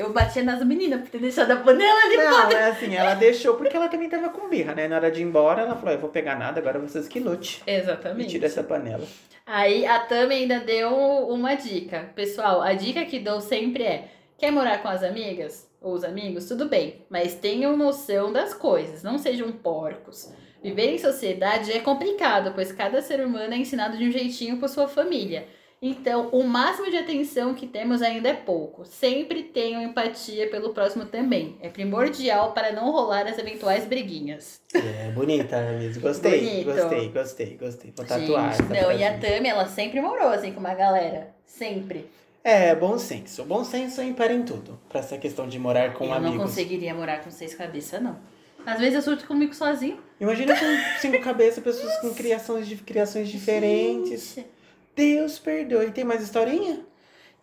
[0.00, 3.54] Eu batia nas meninas por ter deixado a panela ali Não, é assim, ela deixou
[3.56, 4.88] porque ela também tava com birra, né?
[4.88, 7.62] Na hora de ir embora, ela falou: eu vou pegar nada, agora vocês que lute.
[7.66, 8.30] E Exatamente.
[8.30, 9.06] tira essa panela.
[9.44, 10.90] Aí a Tami ainda deu
[11.28, 12.10] uma dica.
[12.14, 16.48] Pessoal, a dica que dou sempre é: quer morar com as amigas ou os amigos?
[16.48, 20.32] Tudo bem, mas tenham noção das coisas, não sejam porcos.
[20.62, 24.68] Viver em sociedade é complicado, pois cada ser humano é ensinado de um jeitinho por
[24.70, 25.46] sua família.
[25.82, 28.84] Então, o máximo de atenção que temos ainda é pouco.
[28.84, 31.56] Sempre tenham empatia pelo próximo também.
[31.62, 34.60] É primordial para não rolar as eventuais briguinhas.
[34.74, 36.02] É bonita mesmo.
[36.02, 36.64] Gostei, Bonito.
[36.66, 37.92] gostei, gostei, gostei.
[37.96, 38.52] Vou tatuar.
[38.54, 39.18] Gente, não, e a.
[39.18, 41.34] Tami, ela sempre morou assim com uma galera.
[41.46, 42.06] Sempre.
[42.44, 43.42] É, bom senso.
[43.44, 44.78] Bom senso impera em tudo.
[44.88, 46.36] Pra essa questão de morar com eu amigos.
[46.36, 48.18] não conseguiria morar com seis cabeças, não.
[48.66, 49.98] Às vezes eu surto comigo sozinho.
[50.20, 54.34] Imagina com cinco cabeças, pessoas com criações, criações diferentes.
[54.36, 54.59] Gente.
[54.94, 55.90] Deus perdoe.
[55.90, 56.80] Tem mais historinha?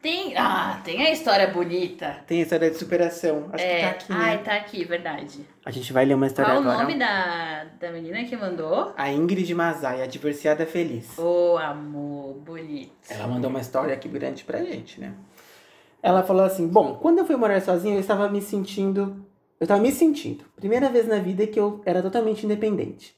[0.02, 0.38] Tem.
[0.38, 2.24] Ah, tem a história bonita.
[2.28, 3.50] Tem história de superação.
[3.52, 3.76] Acho é.
[3.76, 4.20] que tá aqui, né?
[4.20, 5.40] Ai, tá aqui, verdade.
[5.66, 6.84] A gente vai ler uma história Qual o agora.
[6.84, 8.94] nome da, da menina que mandou?
[8.96, 11.18] A Ingrid Mazai, a divorciada feliz.
[11.18, 12.92] Ô, amor, bonito.
[13.10, 15.14] Ela mandou uma história aqui grande pra gente, né?
[16.02, 19.26] Ela falou assim: Bom, quando eu fui morar sozinha, eu estava me sentindo
[19.60, 20.46] eu tava me sentindo.
[20.56, 23.16] Primeira vez na vida que eu era totalmente independente.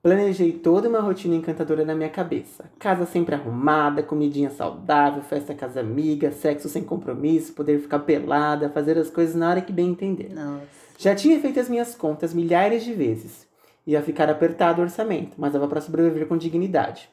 [0.00, 2.70] Planejei toda uma rotina encantadora na minha cabeça.
[2.78, 8.96] Casa sempre arrumada, comidinha saudável, festa casa amiga, sexo sem compromisso, poder ficar pelada, fazer
[8.96, 10.32] as coisas na hora que bem entender.
[10.32, 10.62] Nossa.
[10.96, 13.46] Já tinha feito as minhas contas milhares de vezes.
[13.84, 17.10] Ia ficar apertado o orçamento, mas dava para sobreviver com dignidade.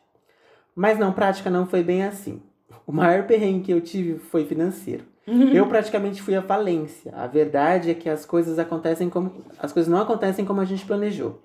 [0.76, 2.40] Mas não, prática não foi bem assim.
[2.86, 5.06] O maior perrengue que eu tive foi financeiro.
[5.26, 7.12] Eu praticamente fui à falência.
[7.16, 10.86] A verdade é que as coisas acontecem como as coisas não acontecem como a gente
[10.86, 11.42] planejou.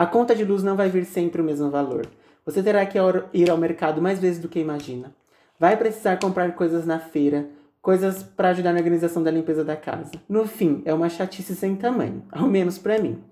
[0.00, 2.06] A conta de luz não vai vir sempre o mesmo valor.
[2.46, 2.96] Você terá que
[3.34, 5.14] ir ao mercado mais vezes do que imagina.
[5.58, 7.50] Vai precisar comprar coisas na feira,
[7.82, 10.12] coisas para ajudar na organização da limpeza da casa.
[10.26, 13.22] No fim, é uma chatice sem tamanho, ao menos para mim.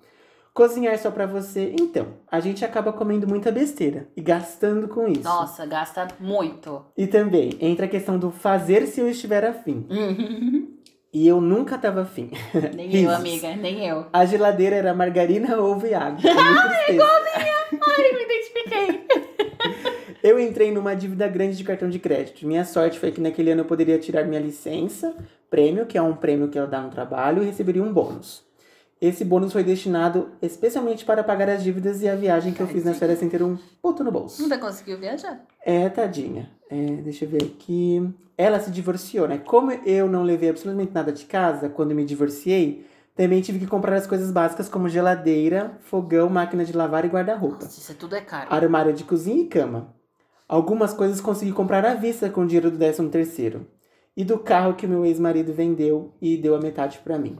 [0.53, 5.25] Cozinhar só para você, então, a gente acaba comendo muita besteira e gastando com isso.
[5.25, 6.85] Nossa, gasta muito.
[6.99, 9.87] E também entra a questão do fazer se eu estiver afim.
[11.13, 12.31] E eu nunca tava afim.
[12.75, 14.07] Nem eu, amiga, nem eu.
[14.13, 16.21] A geladeira era margarina, ovo e água.
[16.21, 16.93] Com muita É tristeza.
[16.93, 17.59] igual a minha.
[17.87, 19.09] Ai, me identifiquei.
[20.21, 22.45] Eu entrei numa dívida grande de cartão de crédito.
[22.45, 25.15] Minha sorte foi que naquele ano eu poderia tirar minha licença,
[25.49, 28.43] prêmio, que é um prêmio que ela dá no trabalho, e receberia um bônus.
[29.01, 32.85] Esse bônus foi destinado especialmente para pagar as dívidas e a viagem que eu fiz
[32.85, 34.43] nas férias sem ter um puto no bolso.
[34.43, 35.41] Nunca conseguiu viajar.
[35.65, 36.51] É, tadinha.
[36.69, 38.13] É, deixa eu ver aqui.
[38.37, 39.39] Ela se divorciou, né?
[39.39, 43.97] Como eu não levei absolutamente nada de casa quando me divorciei, também tive que comprar
[43.97, 47.65] as coisas básicas como geladeira, fogão, máquina de lavar e guarda-roupa.
[47.65, 48.53] Isso tudo é caro.
[48.53, 49.95] armário de cozinha e cama.
[50.49, 53.67] Algumas coisas consegui comprar à vista com o dinheiro do 13 terceiro.
[54.17, 57.37] E do carro que meu ex-marido vendeu e deu a metade pra mim.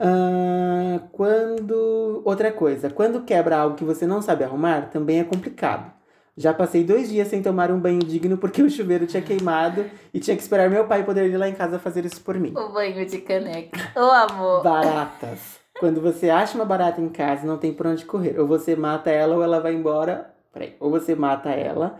[0.00, 2.22] Ah, quando...
[2.24, 2.88] Outra coisa.
[2.88, 5.92] Quando quebra algo que você não sabe arrumar, também é complicado.
[6.36, 10.18] Já passei dois dias sem tomar um banho digno porque o chuveiro tinha queimado e
[10.18, 12.54] tinha que esperar meu pai poder ir lá em casa fazer isso por mim.
[12.56, 13.78] O banho de caneca.
[13.94, 14.62] Ô, amor.
[14.62, 15.60] Baratas.
[15.78, 18.38] Quando você acha uma barata em casa, não tem por onde correr.
[18.40, 20.32] Ou você mata ela ou ela vai embora.
[20.52, 20.76] Peraí.
[20.80, 21.98] Ou você mata ela,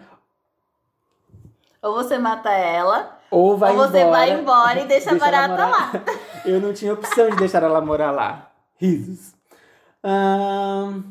[1.83, 4.11] Ou você mata ela, ou vai ou você embora.
[4.11, 5.93] vai embora e deixa a ela barata lá.
[6.45, 8.51] Eu não tinha opção de deixar ela morar lá.
[8.77, 9.35] Risos.
[10.03, 11.03] Ahn,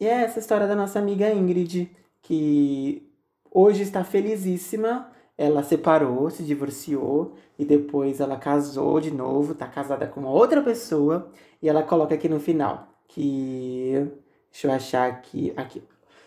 [0.00, 3.08] e é essa história da nossa amiga Ingrid, que
[3.50, 5.08] hoje está felizíssima.
[5.38, 10.60] Ela separou, se divorciou e depois ela casou de novo, tá casada com uma outra
[10.62, 11.28] pessoa.
[11.60, 14.06] E ela coloca aqui no final que.
[14.50, 15.52] Deixa eu achar aqui.
[15.56, 15.82] aqui.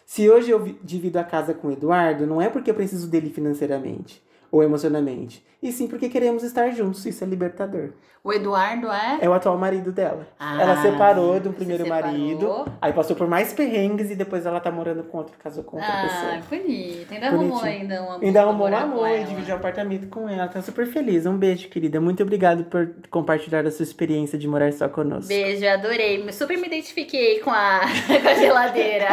[0.05, 3.07] Se hoje eu vi- divido a casa com o Eduardo, não é porque eu preciso
[3.07, 4.23] dele financeiramente
[4.55, 7.05] ou emocionalmente, e sim porque queremos estar juntos.
[7.05, 7.89] Isso é libertador.
[8.23, 9.19] O Eduardo é.
[9.21, 10.25] É o atual marido dela.
[10.39, 12.11] Ah, ela separou do primeiro separou.
[12.11, 15.77] marido, aí passou por mais perrengues e depois ela tá morando com outro, casou com
[15.77, 16.01] outra Ah,
[16.41, 16.59] pessoa.
[16.59, 17.13] bonito.
[17.13, 17.81] Ainda arrumou Bonitinho.
[17.81, 18.23] ainda um amor.
[18.23, 20.47] Ainda arrumou um amor e dividiu um apartamento com ela.
[20.47, 21.27] Tá super feliz.
[21.27, 22.01] Um beijo, querida.
[22.01, 25.27] Muito obrigado por compartilhar a sua experiência de morar só conosco.
[25.27, 26.31] Beijo, adorei.
[26.31, 27.81] Super me identifiquei com a,
[28.23, 29.07] com a geladeira.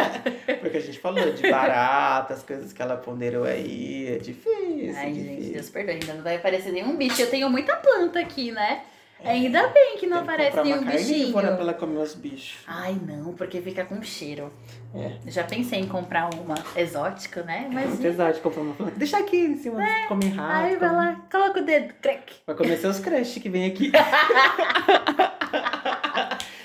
[0.59, 4.07] Porque a gente falou de baratas, coisas que ela ponderou aí.
[4.07, 4.93] É difícil.
[4.97, 5.53] Ai, é gente.
[5.53, 7.21] Deus perdoe, ainda não vai aparecer nenhum bicho.
[7.21, 8.83] Eu tenho muita planta aqui, né?
[9.25, 11.31] Ainda bem que não aparece nenhum uma bichinho.
[11.31, 12.57] pra ela comer os bichos.
[12.67, 14.51] Ai, não, porque fica com cheiro.
[14.93, 15.13] É.
[15.31, 17.67] Já pensei em comprar uma exótica, né?
[17.69, 17.87] É Mas.
[17.89, 18.91] muito exótico comprar uma planta.
[18.97, 19.79] Deixa aqui em cima,
[20.09, 20.41] come rápido.
[20.41, 22.33] Ai, vai lá, coloca o dedo, crack.
[22.45, 23.93] Vai comer seus crush que vem aqui.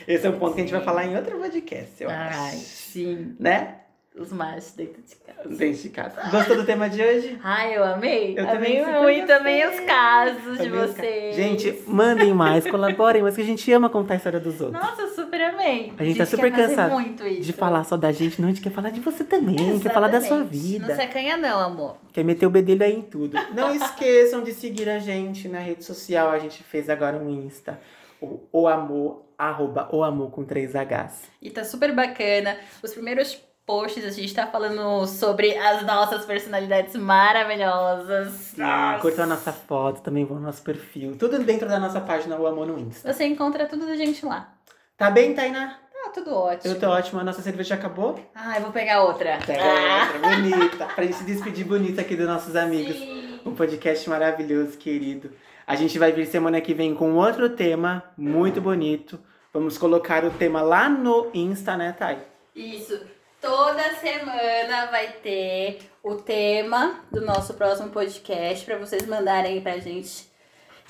[0.07, 2.57] Esse é um ponto que a gente vai falar em outro podcast, eu Ai, acho.
[2.57, 3.37] sim.
[3.39, 3.75] Né?
[4.17, 5.49] Os machos dentro de casa.
[5.49, 6.31] Dentro de casa.
[6.31, 7.39] Gostou do tema de hoje?
[7.43, 8.35] Ai, eu amei.
[8.37, 11.37] Eu também amei super muito, amei os casos de Amei ca- vocês.
[11.37, 14.83] Gente, mandem mais, colaborem, mas que a gente ama contar a história dos outros.
[14.83, 15.93] Nossa, super amei.
[15.97, 17.43] A gente tá super quer fazer cansado muito isso.
[17.43, 20.09] De falar só da gente, não, a gente quer falar de você também, quer falar
[20.09, 20.59] da sua Exatamente.
[20.59, 20.89] vida.
[20.89, 21.97] Não se acanha não, amor.
[22.13, 23.39] Quer meter o bedelho aí em tudo.
[23.55, 26.31] Não esqueçam de seguir a gente na rede social.
[26.31, 27.79] A gente fez agora um Insta.
[28.21, 31.23] O, o amor, arroba o amor com três Hs.
[31.41, 32.57] E tá super bacana.
[32.83, 38.55] Os primeiros posts a gente tá falando sobre as nossas personalidades maravilhosas.
[38.57, 38.99] Nossa.
[39.03, 41.17] Curtam a nossa foto, também vão no nosso perfil.
[41.19, 43.13] Tudo dentro da nossa página O Amor no Insta.
[43.13, 44.55] Você encontra tudo da gente lá.
[44.97, 45.77] Tá bem, Tainá?
[45.93, 46.73] Tá tudo ótimo.
[46.73, 47.21] Eu tô ótima.
[47.21, 48.19] A nossa cerveja já acabou?
[48.35, 49.39] Ah, eu vou pegar outra.
[49.47, 50.87] Pega Ah, outra, bonita.
[50.87, 52.97] Pra gente se despedir bonita aqui dos nossos amigos.
[52.97, 53.39] sim.
[53.45, 55.31] Um podcast maravilhoso, querido.
[55.67, 59.19] A gente vai vir semana que vem com outro tema muito bonito.
[59.53, 62.19] Vamos colocar o tema lá no Insta, né, Thay?
[62.57, 62.99] Isso.
[63.41, 69.79] Toda semana vai ter o tema do nosso próximo podcast pra vocês mandarem aí pra
[69.79, 70.29] gente.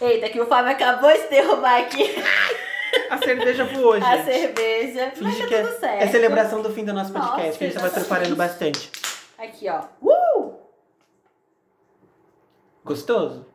[0.00, 2.14] Eita, que o Fábio acabou de derrubar aqui
[3.10, 4.04] A cerveja voou, gente.
[4.06, 5.12] a cerveja.
[5.20, 6.02] Mas Finge tá que é, tudo certo.
[6.02, 8.08] é celebração do fim do nosso podcast, Nossa, que a gente tava exatamente.
[8.08, 8.90] preparando bastante.
[9.36, 9.82] Aqui, ó.
[10.00, 10.54] Uh!
[12.84, 13.46] Gostoso?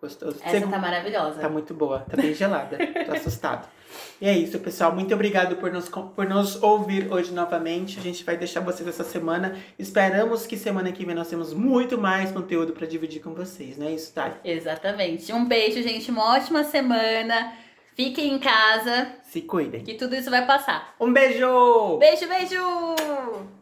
[0.00, 0.38] Gostoso.
[0.42, 1.40] Essa tá maravilhosa.
[1.40, 2.78] Tá muito boa, tá bem gelada.
[3.04, 3.68] Tô assustado.
[4.20, 4.92] E é isso, pessoal.
[4.94, 7.98] Muito obrigado por nos, por nos ouvir hoje novamente.
[7.98, 9.56] A gente vai deixar vocês essa semana.
[9.78, 13.86] Esperamos que semana que vem nós temos muito mais conteúdo pra dividir com vocês, não
[13.86, 14.32] é isso, Thay?
[14.44, 15.32] Exatamente.
[15.32, 16.10] Um beijo, gente.
[16.10, 17.52] Uma ótima semana.
[17.94, 19.82] Fiquem em casa, Se cuidem.
[19.82, 20.94] que tudo isso vai passar.
[21.00, 21.96] Um beijo!
[21.98, 23.48] Beijo, beijo!